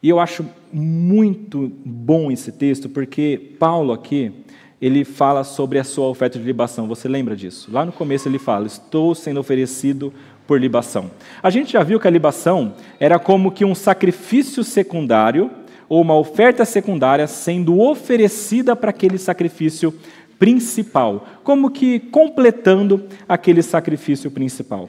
[0.03, 4.33] E eu acho muito bom esse texto, porque Paulo aqui,
[4.81, 6.89] ele fala sobre a sua oferta de libação.
[6.89, 7.71] Você lembra disso?
[7.71, 10.13] Lá no começo ele fala: Estou sendo oferecido
[10.45, 11.09] por libação.
[11.41, 15.49] A gente já viu que a libação era como que um sacrifício secundário
[15.93, 19.95] ou uma oferta secundária sendo oferecida para aquele sacrifício
[20.39, 24.89] principal, como que completando aquele sacrifício principal.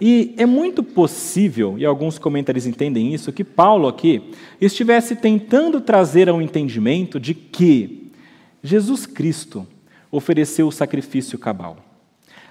[0.00, 6.28] E é muito possível, e alguns comentaristas entendem isso, que Paulo aqui estivesse tentando trazer
[6.28, 8.10] ao entendimento de que
[8.60, 9.64] Jesus Cristo
[10.10, 11.76] ofereceu o sacrifício cabal.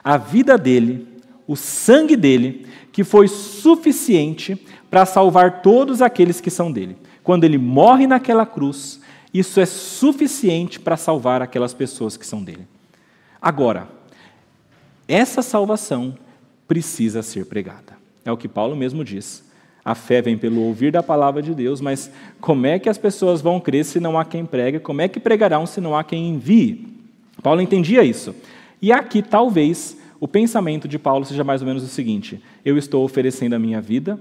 [0.01, 1.05] A vida dele,
[1.45, 4.57] o sangue dele, que foi suficiente
[4.89, 6.95] para salvar todos aqueles que são dele
[7.30, 9.00] quando ele morre naquela cruz,
[9.32, 12.65] isso é suficiente para salvar aquelas pessoas que são dele.
[13.39, 13.88] Agora,
[15.08, 16.18] essa salvação
[16.68, 17.96] precisa ser pregada.
[18.26, 19.48] É o que Paulo mesmo diz.
[19.86, 22.12] A fé vem pelo ouvir da palavra de Deus, mas
[22.42, 24.80] como é que as pessoas vão crer se não há quem pregue?
[24.80, 26.88] Como é que pregarão se não há quem envie?
[27.44, 28.34] Paulo entendia isso.
[28.82, 33.06] E aqui, talvez, o pensamento de Paulo seja mais ou menos o seguinte: eu estou
[33.06, 34.19] oferecendo a minha vida,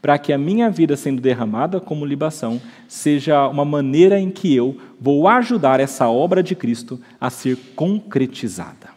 [0.00, 4.76] para que a minha vida sendo derramada como libação seja uma maneira em que eu
[5.00, 8.90] vou ajudar essa obra de Cristo a ser concretizada.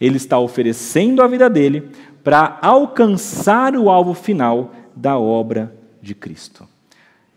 [0.00, 1.90] Ele está oferecendo a vida dele
[2.24, 6.66] para alcançar o alvo final da obra de Cristo.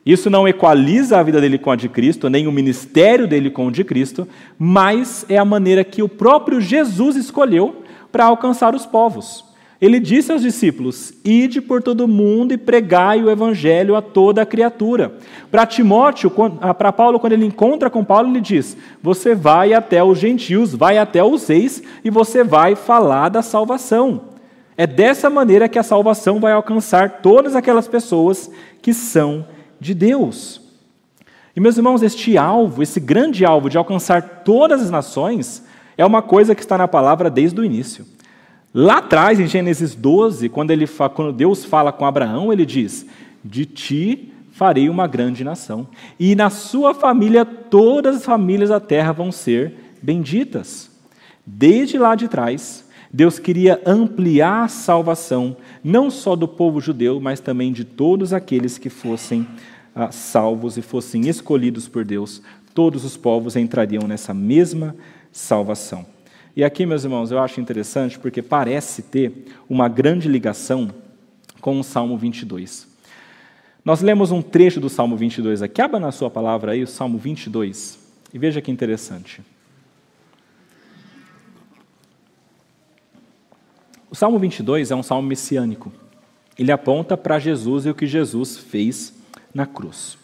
[0.05, 3.67] Isso não equaliza a vida dele com a de Cristo, nem o ministério dele com
[3.67, 8.85] o de Cristo, mas é a maneira que o próprio Jesus escolheu para alcançar os
[8.85, 9.50] povos.
[9.81, 14.45] Ele disse aos discípulos: Ide por todo mundo e pregai o evangelho a toda a
[14.45, 15.13] criatura.
[15.49, 20.03] Para Timóteo, ah, para Paulo, quando ele encontra com Paulo, ele diz: Você vai até
[20.03, 24.29] os gentios, vai até os reis e você vai falar da salvação.
[24.77, 28.51] É dessa maneira que a salvação vai alcançar todas aquelas pessoas
[28.83, 29.47] que são
[29.79, 30.61] de Deus.
[31.55, 35.63] E meus irmãos, este alvo, esse grande alvo de alcançar todas as nações,
[35.97, 38.05] é uma coisa que está na palavra desde o início.
[38.73, 43.05] Lá atrás, em Gênesis 12, quando, ele, quando Deus fala com Abraão, ele diz:
[43.43, 45.87] De ti farei uma grande nação,
[46.19, 50.89] e na sua família todas as famílias da terra vão ser benditas.
[51.45, 57.41] Desde lá de trás, Deus queria ampliar a salvação, não só do povo judeu, mas
[57.41, 59.45] também de todos aqueles que fossem
[59.93, 62.41] ah, salvos e fossem escolhidos por Deus.
[62.73, 64.95] Todos os povos entrariam nessa mesma
[65.29, 66.05] salvação.
[66.55, 70.89] E aqui, meus irmãos, eu acho interessante porque parece ter uma grande ligação
[71.61, 72.87] com o Salmo 22.
[73.85, 75.81] Nós lemos um trecho do Salmo 22 aqui.
[75.81, 77.99] Abra na sua palavra aí o Salmo 22
[78.33, 79.41] e veja que interessante.
[84.09, 85.91] O Salmo 22 é um salmo messiânico.
[86.59, 89.13] Ele aponta para Jesus e o que Jesus fez
[89.53, 90.17] na cruz.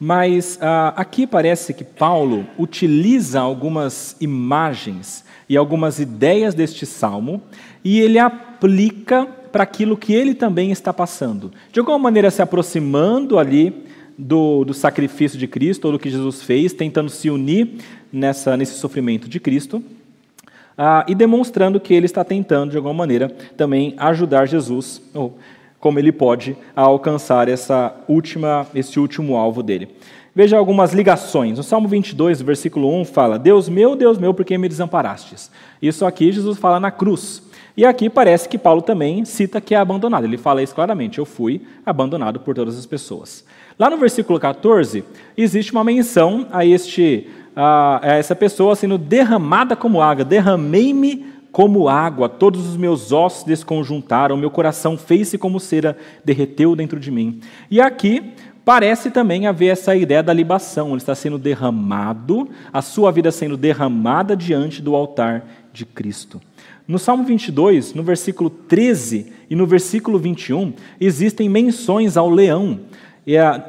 [0.00, 7.42] Mas ah, aqui parece que Paulo utiliza algumas imagens e algumas ideias deste salmo
[7.84, 11.50] e ele aplica para aquilo que ele também está passando.
[11.72, 13.74] De alguma maneira, se aproximando ali
[14.16, 17.78] do, do sacrifício de Cristo, ou do que Jesus fez, tentando se unir
[18.12, 19.82] nessa, nesse sofrimento de Cristo.
[20.76, 25.38] Ah, e demonstrando que ele está tentando, de alguma maneira, também ajudar Jesus, ou
[25.80, 29.88] como ele pode alcançar essa última, esse último alvo dele.
[30.34, 31.56] Veja algumas ligações.
[31.56, 35.50] No Salmo 22, versículo 1, fala: Deus meu, Deus meu, por que me desamparastes?
[35.82, 37.42] Isso aqui Jesus fala na cruz.
[37.76, 40.24] E aqui parece que Paulo também cita que é abandonado.
[40.24, 43.44] Ele fala isso claramente: Eu fui abandonado por todas as pessoas.
[43.78, 45.04] Lá no versículo 14,
[45.36, 50.24] existe uma menção a, este, a essa pessoa sendo derramada como água.
[50.24, 51.26] Derramei-me
[51.58, 57.10] como água, todos os meus ossos desconjuntaram, meu coração fez-se como cera, derreteu dentro de
[57.10, 57.40] mim.
[57.68, 58.32] E aqui
[58.64, 63.56] parece também haver essa ideia da libação, ele está sendo derramado, a sua vida sendo
[63.56, 66.40] derramada diante do altar de Cristo.
[66.86, 72.82] No Salmo 22, no versículo 13 e no versículo 21, existem menções ao leão.
[73.26, 73.68] E a,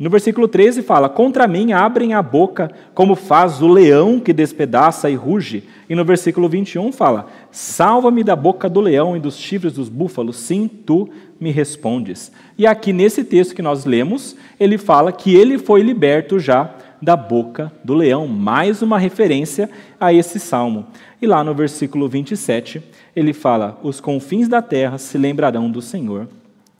[0.00, 5.10] no versículo 13 fala: Contra mim abrem a boca, como faz o leão que despedaça
[5.10, 5.64] e ruge.
[5.90, 10.38] E no versículo 21 fala: Salva-me da boca do leão e dos chifres dos búfalos,
[10.38, 12.32] sim, tu me respondes.
[12.56, 17.14] E aqui nesse texto que nós lemos, ele fala que ele foi liberto já da
[17.14, 19.68] boca do leão, mais uma referência
[20.00, 20.86] a esse salmo.
[21.20, 22.82] E lá no versículo 27,
[23.14, 26.26] ele fala: Os confins da terra se lembrarão do Senhor,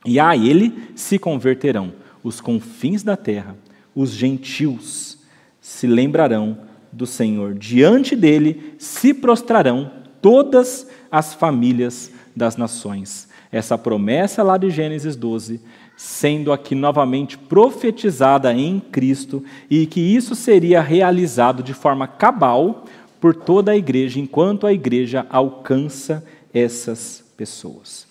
[0.07, 3.57] e a ele se converterão os confins da terra,
[3.95, 5.19] os gentios,
[5.61, 6.59] se lembrarão
[6.93, 7.55] do Senhor.
[7.55, 9.91] Diante dele se prostrarão
[10.21, 13.29] todas as famílias das nações.
[13.53, 15.61] Essa promessa lá de Gênesis 12,
[15.97, 22.85] sendo aqui novamente profetizada em Cristo, e que isso seria realizado de forma cabal
[23.21, 28.07] por toda a igreja, enquanto a igreja alcança essas pessoas.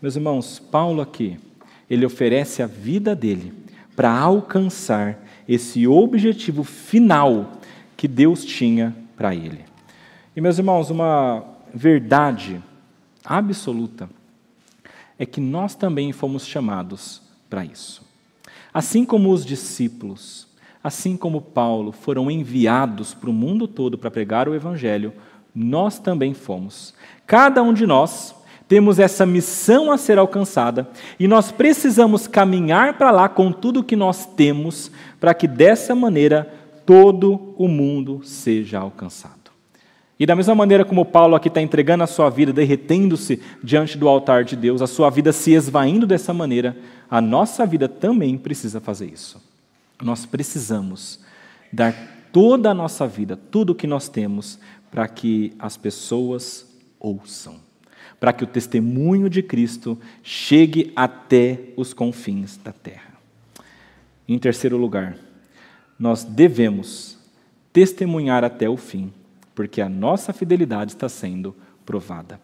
[0.00, 1.36] Meus irmãos, Paulo aqui
[1.88, 3.52] ele oferece a vida dele
[3.94, 7.60] para alcançar esse objetivo final
[7.96, 9.64] que Deus tinha para ele.
[10.34, 12.62] E, meus irmãos, uma verdade
[13.24, 14.08] absoluta
[15.18, 18.04] é que nós também fomos chamados para isso.
[18.72, 20.46] Assim como os discípulos,
[20.84, 25.12] assim como Paulo foram enviados para o mundo todo para pregar o Evangelho,
[25.54, 26.92] nós também fomos.
[27.26, 28.35] Cada um de nós
[28.68, 30.88] temos essa missão a ser alcançada
[31.18, 34.90] e nós precisamos caminhar para lá com tudo o que nós temos,
[35.20, 36.52] para que dessa maneira
[36.84, 39.34] todo o mundo seja alcançado.
[40.18, 44.08] E da mesma maneira como Paulo aqui está entregando a sua vida, derretendo-se diante do
[44.08, 46.76] altar de Deus, a sua vida se esvaindo dessa maneira,
[47.08, 49.40] a nossa vida também precisa fazer isso.
[50.02, 51.20] Nós precisamos
[51.72, 51.94] dar
[52.32, 54.58] toda a nossa vida, tudo o que nós temos,
[54.90, 56.66] para que as pessoas
[56.98, 57.65] ouçam
[58.18, 63.14] para que o testemunho de Cristo chegue até os confins da terra.
[64.28, 65.16] Em terceiro lugar,
[65.98, 67.18] nós devemos
[67.72, 69.12] testemunhar até o fim,
[69.54, 71.54] porque a nossa fidelidade está sendo
[71.84, 72.40] provada.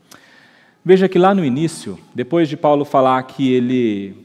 [0.85, 4.17] Veja que lá no início, depois de Paulo falar que ele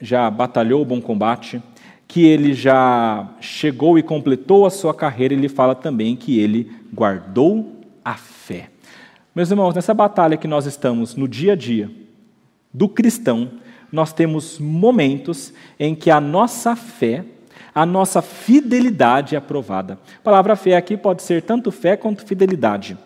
[0.00, 1.62] já batalhou o bom combate,
[2.06, 7.83] que ele já chegou e completou a sua carreira, ele fala também que ele guardou.
[9.34, 11.90] Meus irmãos, nessa batalha que nós estamos no dia a dia
[12.72, 13.50] do cristão,
[13.90, 17.24] nós temos momentos em que a nossa fé,
[17.74, 19.98] a nossa fidelidade é aprovada.
[20.18, 22.96] A palavra fé aqui pode ser tanto fé quanto fidelidade.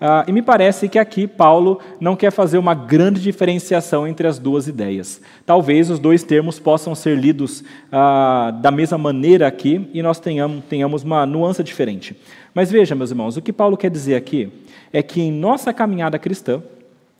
[0.00, 4.38] Ah, e me parece que aqui Paulo não quer fazer uma grande diferenciação entre as
[4.38, 5.20] duas ideias.
[5.44, 10.64] Talvez os dois termos possam ser lidos ah, da mesma maneira aqui e nós tenhamos,
[10.66, 12.16] tenhamos uma nuance diferente.
[12.54, 14.52] Mas veja, meus irmãos, o que Paulo quer dizer aqui
[14.92, 16.62] é que em nossa caminhada cristã,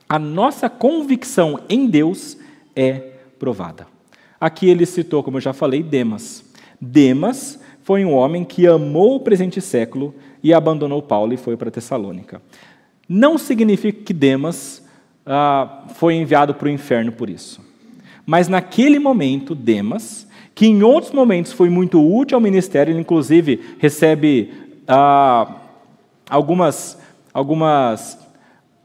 [0.07, 2.37] a nossa convicção em Deus
[2.75, 2.93] é
[3.37, 3.87] provada.
[4.39, 6.45] Aqui ele citou, como eu já falei, Demas.
[6.79, 10.13] Demas foi um homem que amou o presente século
[10.43, 12.41] e abandonou Paulo e foi para Tessalônica.
[13.09, 14.87] Não significa que Demas
[15.25, 17.59] ah, foi enviado para o inferno por isso.
[18.23, 23.75] Mas naquele momento, Demas, que em outros momentos foi muito útil ao ministério, ele inclusive
[23.79, 24.53] recebe
[24.87, 25.55] ah,
[26.29, 26.99] algumas,
[27.33, 28.19] algumas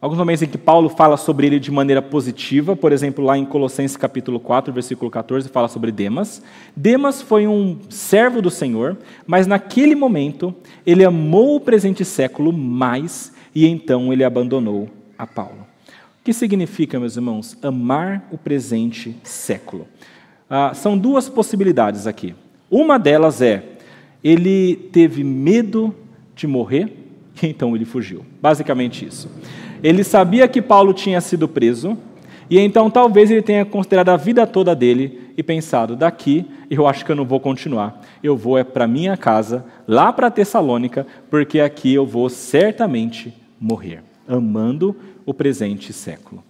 [0.05, 3.45] Alguns momentos em que Paulo fala sobre ele de maneira positiva, por exemplo, lá em
[3.47, 6.43] Colossenses capítulo 4, versículo 14, fala sobre Demas.
[6.77, 10.55] Demas foi um servo do Senhor, mas naquele momento
[10.85, 15.67] ele amou o presente século mais e então ele abandonou a Paulo.
[16.21, 19.87] O que significa, meus irmãos, amar o presente século?
[20.49, 22.35] Ah, são duas possibilidades aqui.
[22.71, 23.63] Uma delas é
[24.23, 25.95] ele teve medo
[26.35, 26.91] de morrer,
[27.43, 28.25] então ele fugiu.
[28.41, 29.31] Basicamente isso.
[29.83, 31.97] Ele sabia que Paulo tinha sido preso,
[32.49, 37.05] e então talvez ele tenha considerado a vida toda dele e pensado: daqui eu acho
[37.05, 38.01] que eu não vou continuar.
[38.23, 44.03] Eu vou é para minha casa, lá para Tessalônica, porque aqui eu vou certamente morrer,
[44.29, 44.95] amando
[45.25, 46.45] o presente século.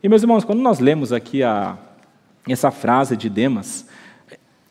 [0.00, 1.76] E meus irmãos, quando nós lemos aqui a,
[2.48, 3.88] essa frase de Demas,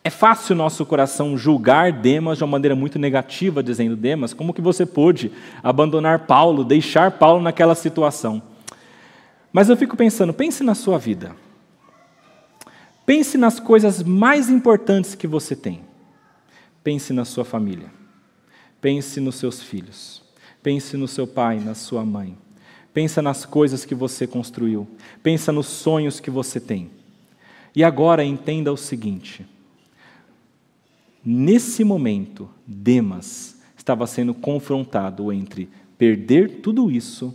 [0.02, 4.62] é fácil nosso coração julgar Demas de uma maneira muito negativa, dizendo: Demas, como que
[4.62, 5.30] você pôde
[5.62, 8.42] abandonar Paulo, deixar Paulo naquela situação?
[9.52, 11.36] Mas eu fico pensando, pense na sua vida.
[13.06, 15.82] Pense nas coisas mais importantes que você tem.
[16.82, 17.92] Pense na sua família.
[18.80, 20.23] Pense nos seus filhos.
[20.64, 22.36] Pense no seu pai, na sua mãe.
[22.94, 24.88] Pensa nas coisas que você construiu.
[25.22, 26.90] Pensa nos sonhos que você tem.
[27.76, 29.46] E agora entenda o seguinte:
[31.26, 37.34] Nesse momento, Demas estava sendo confrontado entre perder tudo isso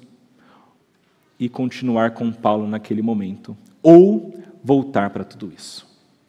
[1.38, 5.86] e continuar com Paulo naquele momento, ou voltar para tudo isso.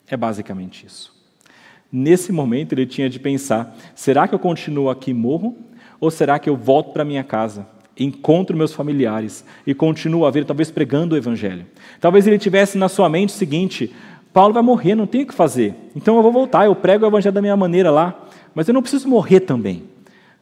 [0.07, 1.13] É basicamente isso.
[1.91, 5.57] Nesse momento, ele tinha de pensar: será que eu continuo aqui e morro?
[5.99, 10.45] Ou será que eu volto para minha casa, encontro meus familiares e continuo a ver,
[10.45, 11.65] talvez pregando o Evangelho?
[11.99, 13.93] Talvez ele tivesse na sua mente o seguinte:
[14.31, 15.75] Paulo vai morrer, não tem o que fazer.
[15.95, 18.81] Então eu vou voltar, eu prego o evangelho da minha maneira lá, mas eu não
[18.81, 19.83] preciso morrer também.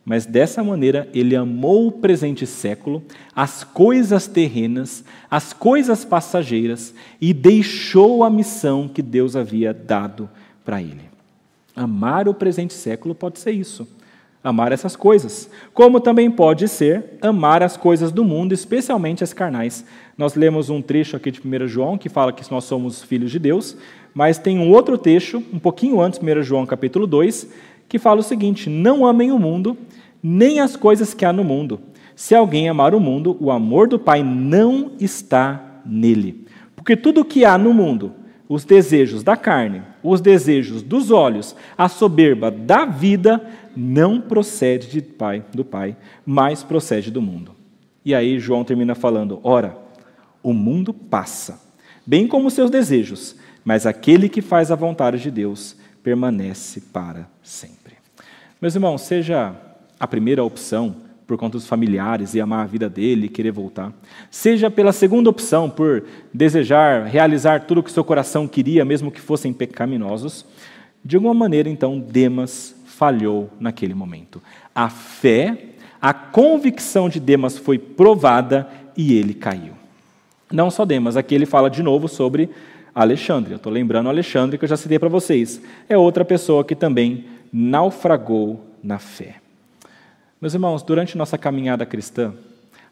[0.06, 3.04] Mas dessa maneira ele amou o presente século,
[3.36, 10.30] as coisas terrenas, as coisas passageiras e deixou a missão que Deus havia dado
[10.64, 11.10] para ele.
[11.76, 13.97] Amar o presente século pode ser isso
[14.48, 19.84] amar essas coisas, como também pode ser amar as coisas do mundo, especialmente as carnais.
[20.18, 23.40] Nós lemos um trecho aqui de 1 João que fala que nós somos filhos de
[23.40, 23.76] Deus,
[24.14, 27.50] mas tem um outro trecho, um pouquinho antes, 1 João capítulo 2,
[27.90, 29.78] que fala o seguinte: Não amem o mundo,
[30.24, 31.80] nem as coisas que há no mundo.
[32.16, 36.48] Se alguém amar o mundo, o amor do Pai não está nele.
[36.76, 38.14] Porque tudo o que há no mundo,
[38.50, 43.46] os desejos da carne, os desejos dos olhos, a soberba da vida,
[43.76, 45.96] não procede de pai, do Pai,
[46.26, 47.52] mas procede do mundo.
[48.04, 49.78] E aí João termina falando: Ora,
[50.42, 51.62] o mundo passa,
[52.06, 53.36] bem como seus desejos,
[53.66, 57.96] mas aquele que faz a vontade de Deus permanece para sempre.
[58.62, 59.54] Meus irmãos, seja
[60.00, 63.92] a primeira opção por conta dos familiares e amar a vida dele e querer voltar,
[64.32, 69.20] seja pela segunda opção por desejar realizar tudo o que seu coração queria, mesmo que
[69.20, 70.46] fossem pecaminosos,
[71.04, 74.42] de alguma maneira então Demas falhou naquele momento.
[74.74, 75.66] A fé,
[76.02, 79.74] a convicção de Demas foi provada e ele caiu.
[80.52, 82.50] Não só Demas, aqui ele fala de novo sobre
[82.96, 83.52] Alexandre.
[83.52, 85.62] Eu estou lembrando Alexandre que eu já citei para vocês.
[85.90, 89.36] É outra pessoa que também naufragou na fé.
[90.40, 92.32] Meus irmãos, durante nossa caminhada cristã,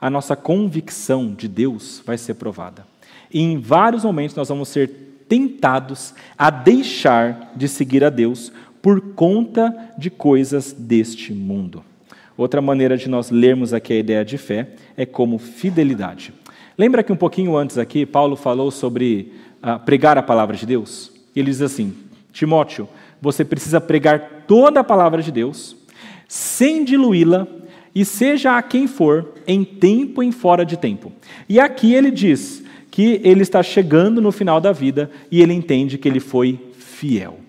[0.01, 2.87] a nossa convicção de Deus vai ser provada.
[3.31, 4.89] E em vários momentos nós vamos ser
[5.29, 11.83] tentados a deixar de seguir a Deus por conta de coisas deste mundo.
[12.35, 16.33] Outra maneira de nós lermos aqui a ideia de fé é como fidelidade.
[16.75, 21.11] Lembra que um pouquinho antes aqui, Paulo falou sobre uh, pregar a palavra de Deus?
[21.35, 21.95] Ele diz assim:
[22.33, 22.89] Timóteo,
[23.21, 25.75] você precisa pregar toda a palavra de Deus,
[26.27, 27.47] sem diluí-la
[27.93, 31.11] e seja a quem for, em tempo e fora de tempo.
[31.47, 35.97] E aqui ele diz que ele está chegando no final da vida e ele entende
[35.97, 37.39] que ele foi fiel.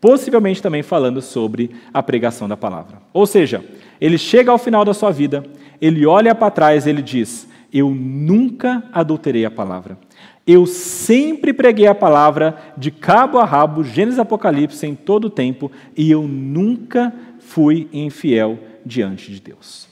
[0.00, 2.98] Possivelmente também falando sobre a pregação da palavra.
[3.12, 3.64] Ou seja,
[4.00, 5.44] ele chega ao final da sua vida,
[5.80, 9.96] ele olha para trás e ele diz: Eu nunca adulterei a palavra.
[10.44, 15.70] Eu sempre preguei a palavra de cabo a rabo, Gênesis Apocalipse, em todo o tempo,
[15.96, 17.12] e eu nunca
[17.44, 19.88] fui infiel diante de Deus.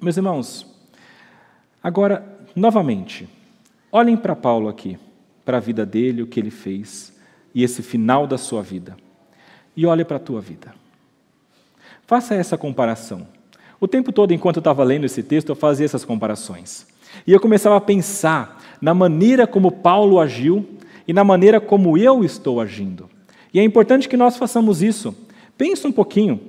[0.00, 0.66] Meus irmãos,
[1.82, 3.28] agora, novamente,
[3.90, 4.98] olhem para Paulo aqui,
[5.44, 7.16] para a vida dele, o que ele fez,
[7.54, 8.96] e esse final da sua vida.
[9.76, 10.74] E olhe para a tua vida.
[12.06, 13.26] Faça essa comparação.
[13.80, 16.86] O tempo todo, enquanto eu estava lendo esse texto, eu fazia essas comparações.
[17.26, 20.66] E eu começava a pensar na maneira como Paulo agiu
[21.06, 23.08] e na maneira como eu estou agindo.
[23.52, 25.16] E é importante que nós façamos isso.
[25.56, 26.40] Pense um pouquinho.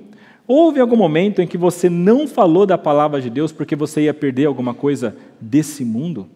[0.52, 4.14] Houve algum momento em que você não falou da palavra de Deus porque você ia
[4.14, 6.28] perder alguma coisa desse mundo,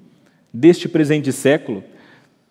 [0.53, 1.83] deste presente século?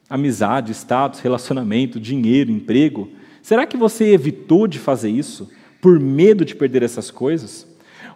[0.10, 3.10] Amizade, status, relacionamento, dinheiro, emprego.
[3.42, 5.50] Será que você evitou de fazer isso
[5.82, 7.66] por medo de perder essas coisas?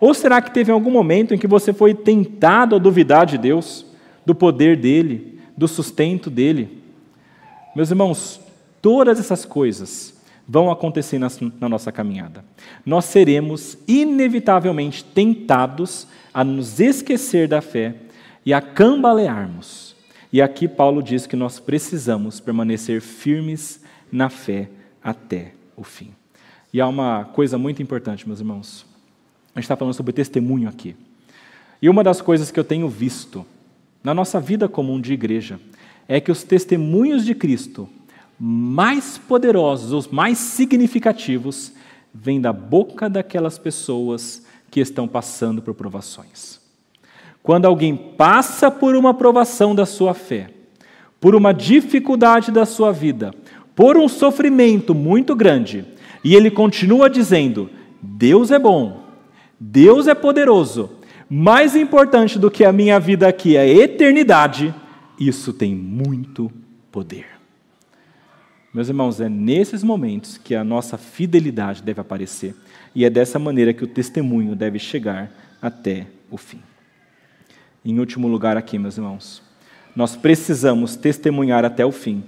[0.02, 3.88] Ou será que teve algum momento em que você foi tentado a duvidar de Deus?
[4.28, 6.84] do poder dele, do sustento dele.
[7.74, 8.42] Meus irmãos,
[8.82, 10.17] todas essas coisas
[10.48, 11.28] vão acontecer na,
[11.60, 12.46] na, nossa caminhada.
[12.86, 17.96] Nós seremos inevitavelmente tentados a nos esquecer da fé
[18.46, 19.96] e a cambalearmos.
[20.32, 24.70] E aqui Paulo diz que nós precisamos permanecer firmes na fé
[25.04, 26.12] até o fim.
[26.74, 28.86] E há uma coisa muito importante, meus irmãos.
[29.54, 30.96] A gente está falando sobre testemunho aqui.
[31.82, 33.46] E uma das coisas que eu tenho visto
[34.04, 35.60] na nossa vida comum de igreja
[36.08, 37.90] é que os testemunhos de Cristo
[38.40, 41.74] mais poderosos, os mais significativos,
[42.14, 46.60] vêm da boca daquelas pessoas que estão passando por provações.
[47.42, 50.50] Quando alguém passa por uma provação da sua fé,
[51.20, 53.34] por uma dificuldade da sua vida,
[53.76, 55.86] por um sofrimento muito grande,
[56.24, 57.70] e ele continua dizendo:
[58.02, 59.04] Deus é bom,
[59.60, 60.90] Deus é poderoso,
[61.30, 64.74] mais importante do que a minha vida aqui é a eternidade,
[65.20, 66.52] isso tem muito
[66.92, 67.26] poder.
[68.74, 72.56] Meus irmãos, é nesses momentos que a nossa fidelidade deve aparecer,
[72.94, 76.62] e é dessa maneira que o testemunho deve chegar até o fim.
[77.84, 79.42] Em último lugar, aqui, meus irmãos,
[79.96, 82.24] nós precisamos testemunhar até o fim,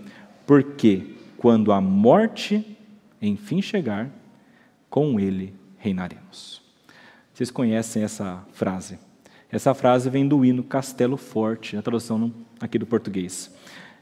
[0.45, 2.77] porque quando a morte
[3.21, 4.09] enfim chegar,
[4.89, 6.61] com ele reinaremos.
[7.33, 8.99] Vocês conhecem essa frase.
[9.51, 13.53] Essa frase vem do hino Castelo Forte, a tradução aqui do português.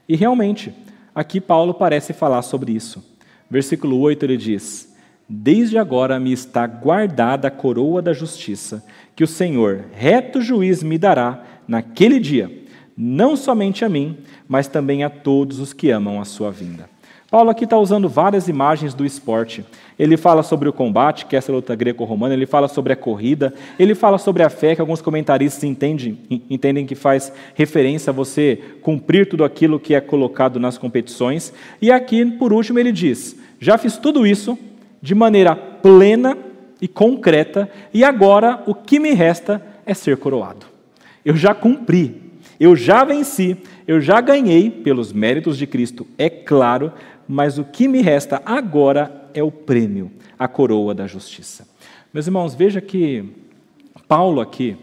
[0.08, 0.72] E realmente,
[1.18, 3.04] aqui Paulo parece falar sobre isso.
[3.50, 4.94] Versículo 8 ele diz:
[5.28, 8.84] Desde agora me está guardada a coroa da justiça,
[9.16, 12.64] que o Senhor, reto juiz, me dará naquele dia,
[12.96, 16.88] não somente a mim, mas também a todos os que amam a sua vinda.
[17.30, 19.62] Paulo aqui está usando várias imagens do esporte.
[19.98, 23.52] Ele fala sobre o combate, que é essa luta greco-romana, ele fala sobre a corrida,
[23.78, 26.18] ele fala sobre a fé, que alguns comentaristas entendem,
[26.48, 31.52] entendem que faz referência a você cumprir tudo aquilo que é colocado nas competições.
[31.82, 34.58] E aqui, por último, ele diz: Já fiz tudo isso
[35.02, 36.34] de maneira plena
[36.80, 40.64] e concreta, e agora o que me resta é ser coroado.
[41.22, 42.22] Eu já cumpri,
[42.58, 43.54] eu já venci,
[43.86, 46.92] eu já ganhei pelos méritos de Cristo, é claro,
[47.28, 51.68] mas o que me resta agora é o prêmio, a coroa da justiça.
[52.12, 53.24] Meus irmãos, veja que
[54.08, 54.76] Paulo aqui,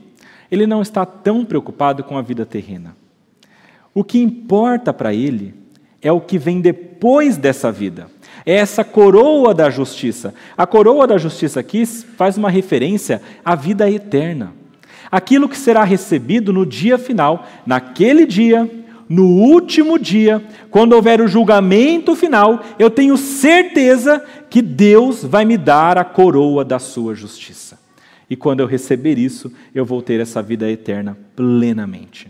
[0.51, 2.95] ele não está tão preocupado com a vida terrena.
[3.93, 5.55] O que importa para ele
[6.01, 8.07] é o que vem depois dessa vida.
[8.45, 10.35] É essa coroa da justiça.
[10.55, 14.53] A coroa da justiça aqui faz uma referência à vida eterna.
[15.09, 18.69] Aquilo que será recebido no dia final, naquele dia,
[19.07, 25.57] no último dia, quando houver o julgamento final, eu tenho certeza que Deus vai me
[25.57, 27.79] dar a coroa da sua justiça.
[28.27, 32.27] E quando eu receber isso, eu vou ter essa vida eterna plenamente.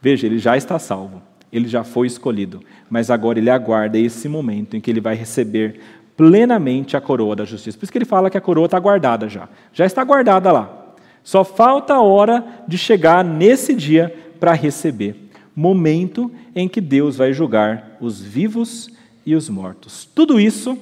[0.00, 1.20] Veja, ele já está salvo,
[1.52, 5.80] ele já foi escolhido, mas agora ele aguarda esse momento em que ele vai receber
[6.16, 7.76] plenamente a coroa da justiça.
[7.76, 9.48] Por isso que ele fala que a coroa está guardada já.
[9.72, 10.94] Já está guardada lá.
[11.22, 15.24] Só falta a hora de chegar nesse dia para receber
[15.54, 18.90] momento em que Deus vai julgar os vivos
[19.24, 20.08] e os mortos.
[20.14, 20.76] Tudo isso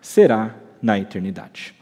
[0.00, 1.74] será na eternidade,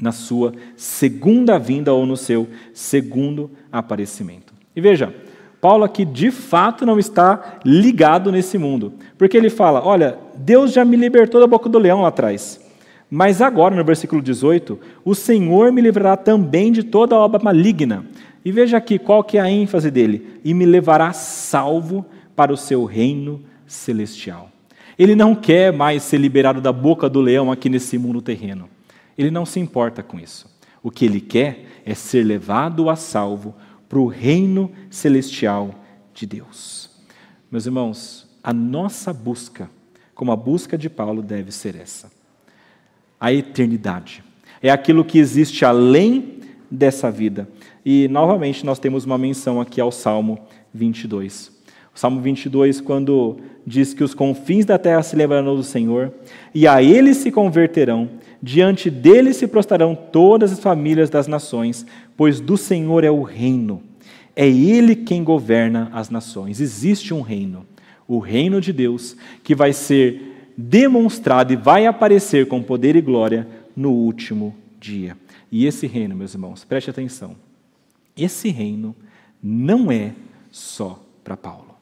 [0.00, 4.52] na sua segunda vinda ou no seu segundo aparecimento.
[4.74, 5.14] E veja,
[5.60, 10.84] Paulo aqui de fato não está ligado nesse mundo, porque ele fala: olha, Deus já
[10.84, 12.60] me libertou da boca do leão lá atrás,
[13.10, 18.04] Mas agora, no versículo 18, o Senhor me livrará também de toda obra maligna.
[18.46, 22.56] E veja aqui qual que é a ênfase dele: e me levará salvo para o
[22.56, 24.52] seu reino celestial.
[24.96, 28.68] Ele não quer mais ser liberado da boca do leão aqui nesse mundo terreno.
[29.18, 30.48] Ele não se importa com isso.
[30.80, 33.52] O que ele quer é ser levado a salvo
[33.88, 35.74] para o reino celestial
[36.14, 36.88] de Deus.
[37.50, 39.68] Meus irmãos, a nossa busca,
[40.14, 42.12] como a busca de Paulo, deve ser essa:
[43.18, 44.22] a eternidade.
[44.62, 46.38] É aquilo que existe além
[46.70, 47.48] dessa vida.
[47.88, 50.40] E, novamente, nós temos uma menção aqui ao Salmo
[50.74, 51.52] 22.
[51.94, 56.12] O Salmo 22, quando diz que os confins da terra se lembrarão do Senhor,
[56.52, 58.10] e a ele se converterão,
[58.42, 63.80] diante dele se prostrarão todas as famílias das nações, pois do Senhor é o reino.
[64.34, 66.60] É ele quem governa as nações.
[66.60, 67.64] Existe um reino,
[68.08, 73.46] o reino de Deus, que vai ser demonstrado e vai aparecer com poder e glória
[73.76, 75.16] no último dia.
[75.52, 77.45] E esse reino, meus irmãos, preste atenção.
[78.16, 78.96] Esse reino
[79.42, 80.14] não é
[80.50, 81.76] só para Paulo.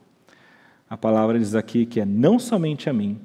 [0.88, 3.18] A palavra diz aqui que é não somente a mim,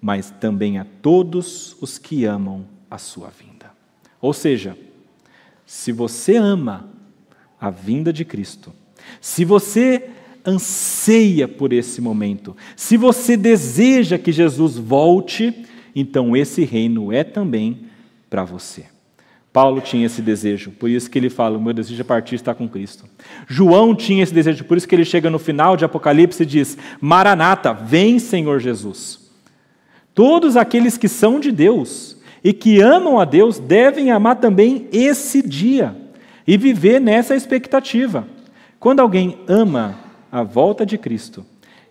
[0.00, 3.70] mas também a todos os que amam a sua vinda.
[4.20, 4.76] Ou seja,
[5.66, 6.88] se você ama
[7.60, 8.72] a vinda de Cristo,
[9.20, 10.10] se você
[10.44, 17.86] anseia por esse momento, se você deseja que Jesus volte, então esse reino é também
[18.28, 18.86] para você.
[19.52, 22.54] Paulo tinha esse desejo, por isso que ele fala: o meu desejo é partir estar
[22.54, 23.04] com Cristo.
[23.46, 26.78] João tinha esse desejo, por isso que ele chega no final de Apocalipse e diz:
[27.00, 29.20] Maranata, vem Senhor Jesus.
[30.14, 35.46] Todos aqueles que são de Deus e que amam a Deus devem amar também esse
[35.46, 35.94] dia
[36.46, 38.26] e viver nessa expectativa.
[38.80, 39.98] Quando alguém ama
[40.30, 41.44] a volta de Cristo,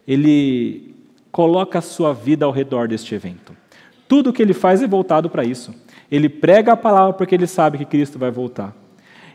[0.07, 0.95] ele
[1.32, 3.55] coloca a sua vida ao redor deste evento.
[4.07, 5.74] Tudo o que ele faz é voltado para isso.
[6.12, 8.76] Ele prega a palavra porque ele sabe que Cristo vai voltar.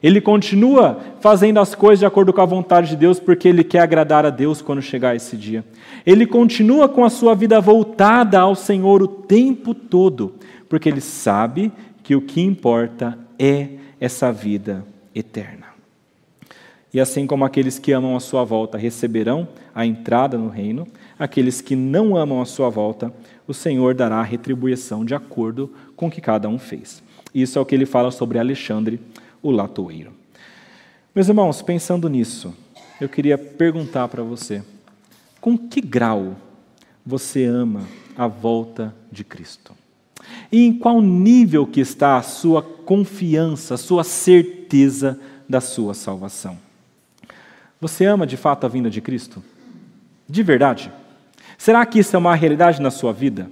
[0.03, 3.81] Ele continua fazendo as coisas de acordo com a vontade de Deus porque ele quer
[3.81, 5.65] agradar a Deus quando chegar esse dia.
[6.05, 10.35] Ele continua com a sua vida voltada ao Senhor o tempo todo,
[10.69, 11.73] porque ele sabe
[12.03, 13.69] que o que importa é
[13.99, 15.67] essa vida eterna.
[16.93, 20.87] E assim como aqueles que amam a sua volta receberão a entrada no reino,
[21.19, 23.13] aqueles que não amam a sua volta,
[23.47, 27.03] o Senhor dará a retribuição de acordo com o que cada um fez.
[27.35, 29.01] Isso é o que ele fala sobre Alexandre,
[29.43, 30.13] o latoeiro.
[31.15, 32.55] Meus irmãos, pensando nisso,
[33.01, 34.63] eu queria perguntar para você:
[35.41, 36.37] com que grau
[37.05, 37.83] você ama
[38.17, 39.73] a volta de Cristo?
[40.51, 45.19] E em qual nível que está a sua confiança, a sua certeza
[45.49, 46.59] da sua salvação?
[47.81, 49.43] Você ama de fato a vinda de Cristo?
[50.29, 50.91] De verdade?
[51.59, 53.51] Será que isso é uma realidade na sua vida?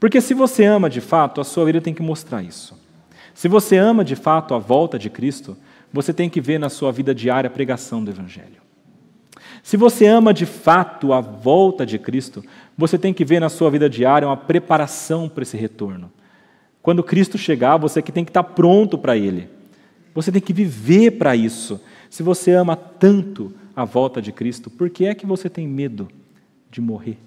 [0.00, 2.78] Porque se você ama de fato, a sua vida tem que mostrar isso.
[3.34, 5.56] Se você ama de fato a volta de Cristo,
[5.92, 8.62] você tem que ver na sua vida diária a pregação do Evangelho.
[9.62, 12.44] Se você ama de fato a volta de Cristo,
[12.76, 16.12] você tem que ver na sua vida diária uma preparação para esse retorno.
[16.82, 19.48] Quando Cristo chegar, você que tem que estar pronto para Ele.
[20.14, 21.80] Você tem que viver para isso.
[22.10, 26.08] Se você ama tanto a volta de Cristo, por que é que você tem medo
[26.74, 27.18] de morrer?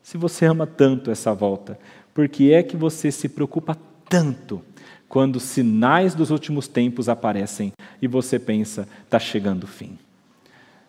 [0.00, 1.76] Se você ama tanto essa volta,
[2.14, 3.76] por que é que você se preocupa
[4.08, 4.62] tanto
[5.08, 9.98] quando sinais dos últimos tempos aparecem e você pensa, está chegando o fim?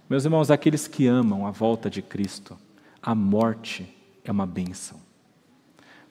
[0.08, 2.56] Meus irmãos, aqueles que amam a volta de Cristo,
[3.02, 3.92] a morte
[4.24, 5.00] é uma bênção.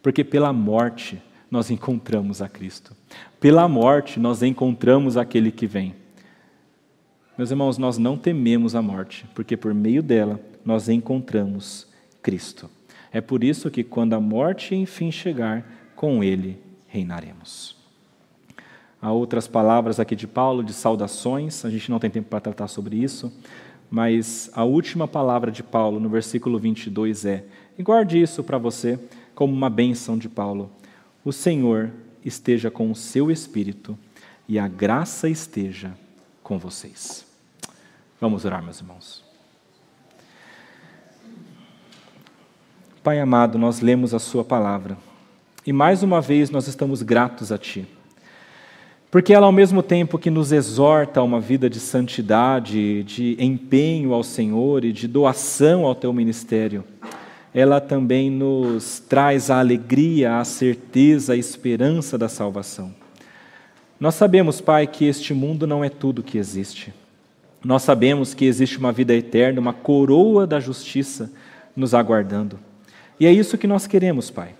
[0.02, 2.96] Porque pela morte nós encontramos a Cristo.
[3.38, 5.94] Pela morte nós encontramos aquele que vem.
[7.38, 11.86] Meus irmãos, nós não tememos a morte, porque por meio dela nós encontramos
[12.20, 12.68] Cristo.
[13.12, 15.64] É por isso que, quando a morte enfim chegar,
[15.94, 17.76] com ele reinaremos.
[19.00, 22.66] Há outras palavras aqui de Paulo, de saudações, a gente não tem tempo para tratar
[22.66, 23.32] sobre isso,
[23.88, 27.44] mas a última palavra de Paulo no versículo 22 é:
[27.78, 28.98] e guarde isso para você
[29.34, 30.70] como uma bênção de Paulo.
[31.24, 31.92] O Senhor
[32.24, 33.96] esteja com o seu espírito
[34.48, 35.92] e a graça esteja
[36.42, 37.24] com vocês.
[38.20, 39.25] Vamos orar, meus irmãos.
[43.06, 44.98] Pai amado, nós lemos a Sua palavra
[45.64, 47.86] e mais uma vez nós estamos gratos a Ti,
[49.12, 54.12] porque ela, ao mesmo tempo que nos exorta a uma vida de santidade, de empenho
[54.12, 56.82] ao Senhor e de doação ao Teu ministério,
[57.54, 62.92] ela também nos traz a alegria, a certeza, a esperança da salvação.
[64.00, 66.92] Nós sabemos, Pai, que este mundo não é tudo que existe.
[67.64, 71.30] Nós sabemos que existe uma vida eterna, uma coroa da justiça
[71.76, 72.58] nos aguardando.
[73.18, 74.54] E é isso que nós queremos, Pai.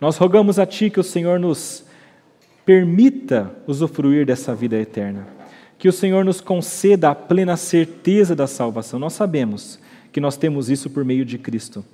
[0.00, 1.84] Nós rogamos a Ti que o Senhor nos
[2.64, 5.26] permita usufruir dessa vida eterna.
[5.78, 8.98] Que o Senhor nos conceda a plena certeza da salvação.
[8.98, 9.78] Nós sabemos
[10.12, 11.84] que nós temos isso por meio de Cristo.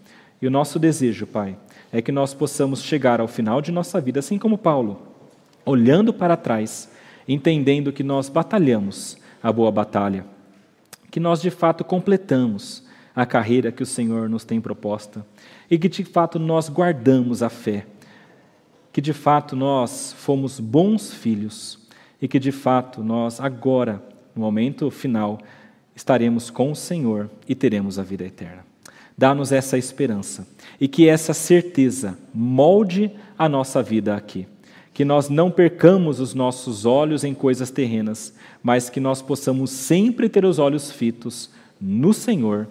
[0.41, 1.57] E o nosso desejo, Pai,
[1.93, 5.01] é que nós possamos chegar ao final de nossa vida, assim como Paulo,
[5.65, 6.91] olhando para trás,
[7.27, 10.25] entendendo que nós batalhamos a boa batalha,
[11.11, 12.85] que nós de fato completamos
[13.15, 15.25] a carreira que o Senhor nos tem proposta
[15.71, 17.87] e que de fato nós guardamos a fé
[18.95, 21.81] que de fato nós fomos bons filhos
[22.23, 24.01] e que de fato nós agora,
[24.37, 25.41] no momento final,
[25.97, 28.65] estaremos com o Senhor e teremos a vida eterna.
[29.19, 30.47] Dá-nos essa esperança
[30.81, 34.47] e que essa certeza molde a nossa vida aqui.
[34.93, 40.29] Que nós não percamos os nossos olhos em coisas terrenas, mas que nós possamos sempre
[40.29, 41.51] ter os olhos fitos
[41.81, 42.69] no Senhor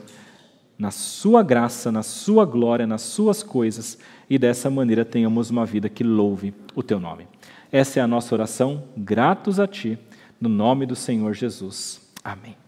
[0.77, 3.97] na Sua graça, na Sua glória, nas Suas coisas,
[4.29, 7.27] e dessa maneira tenhamos uma vida que louve o Teu nome.
[7.71, 9.97] Essa é a nossa oração, gratos a Ti,
[10.39, 12.01] no nome do Senhor Jesus.
[12.23, 12.62] Amém.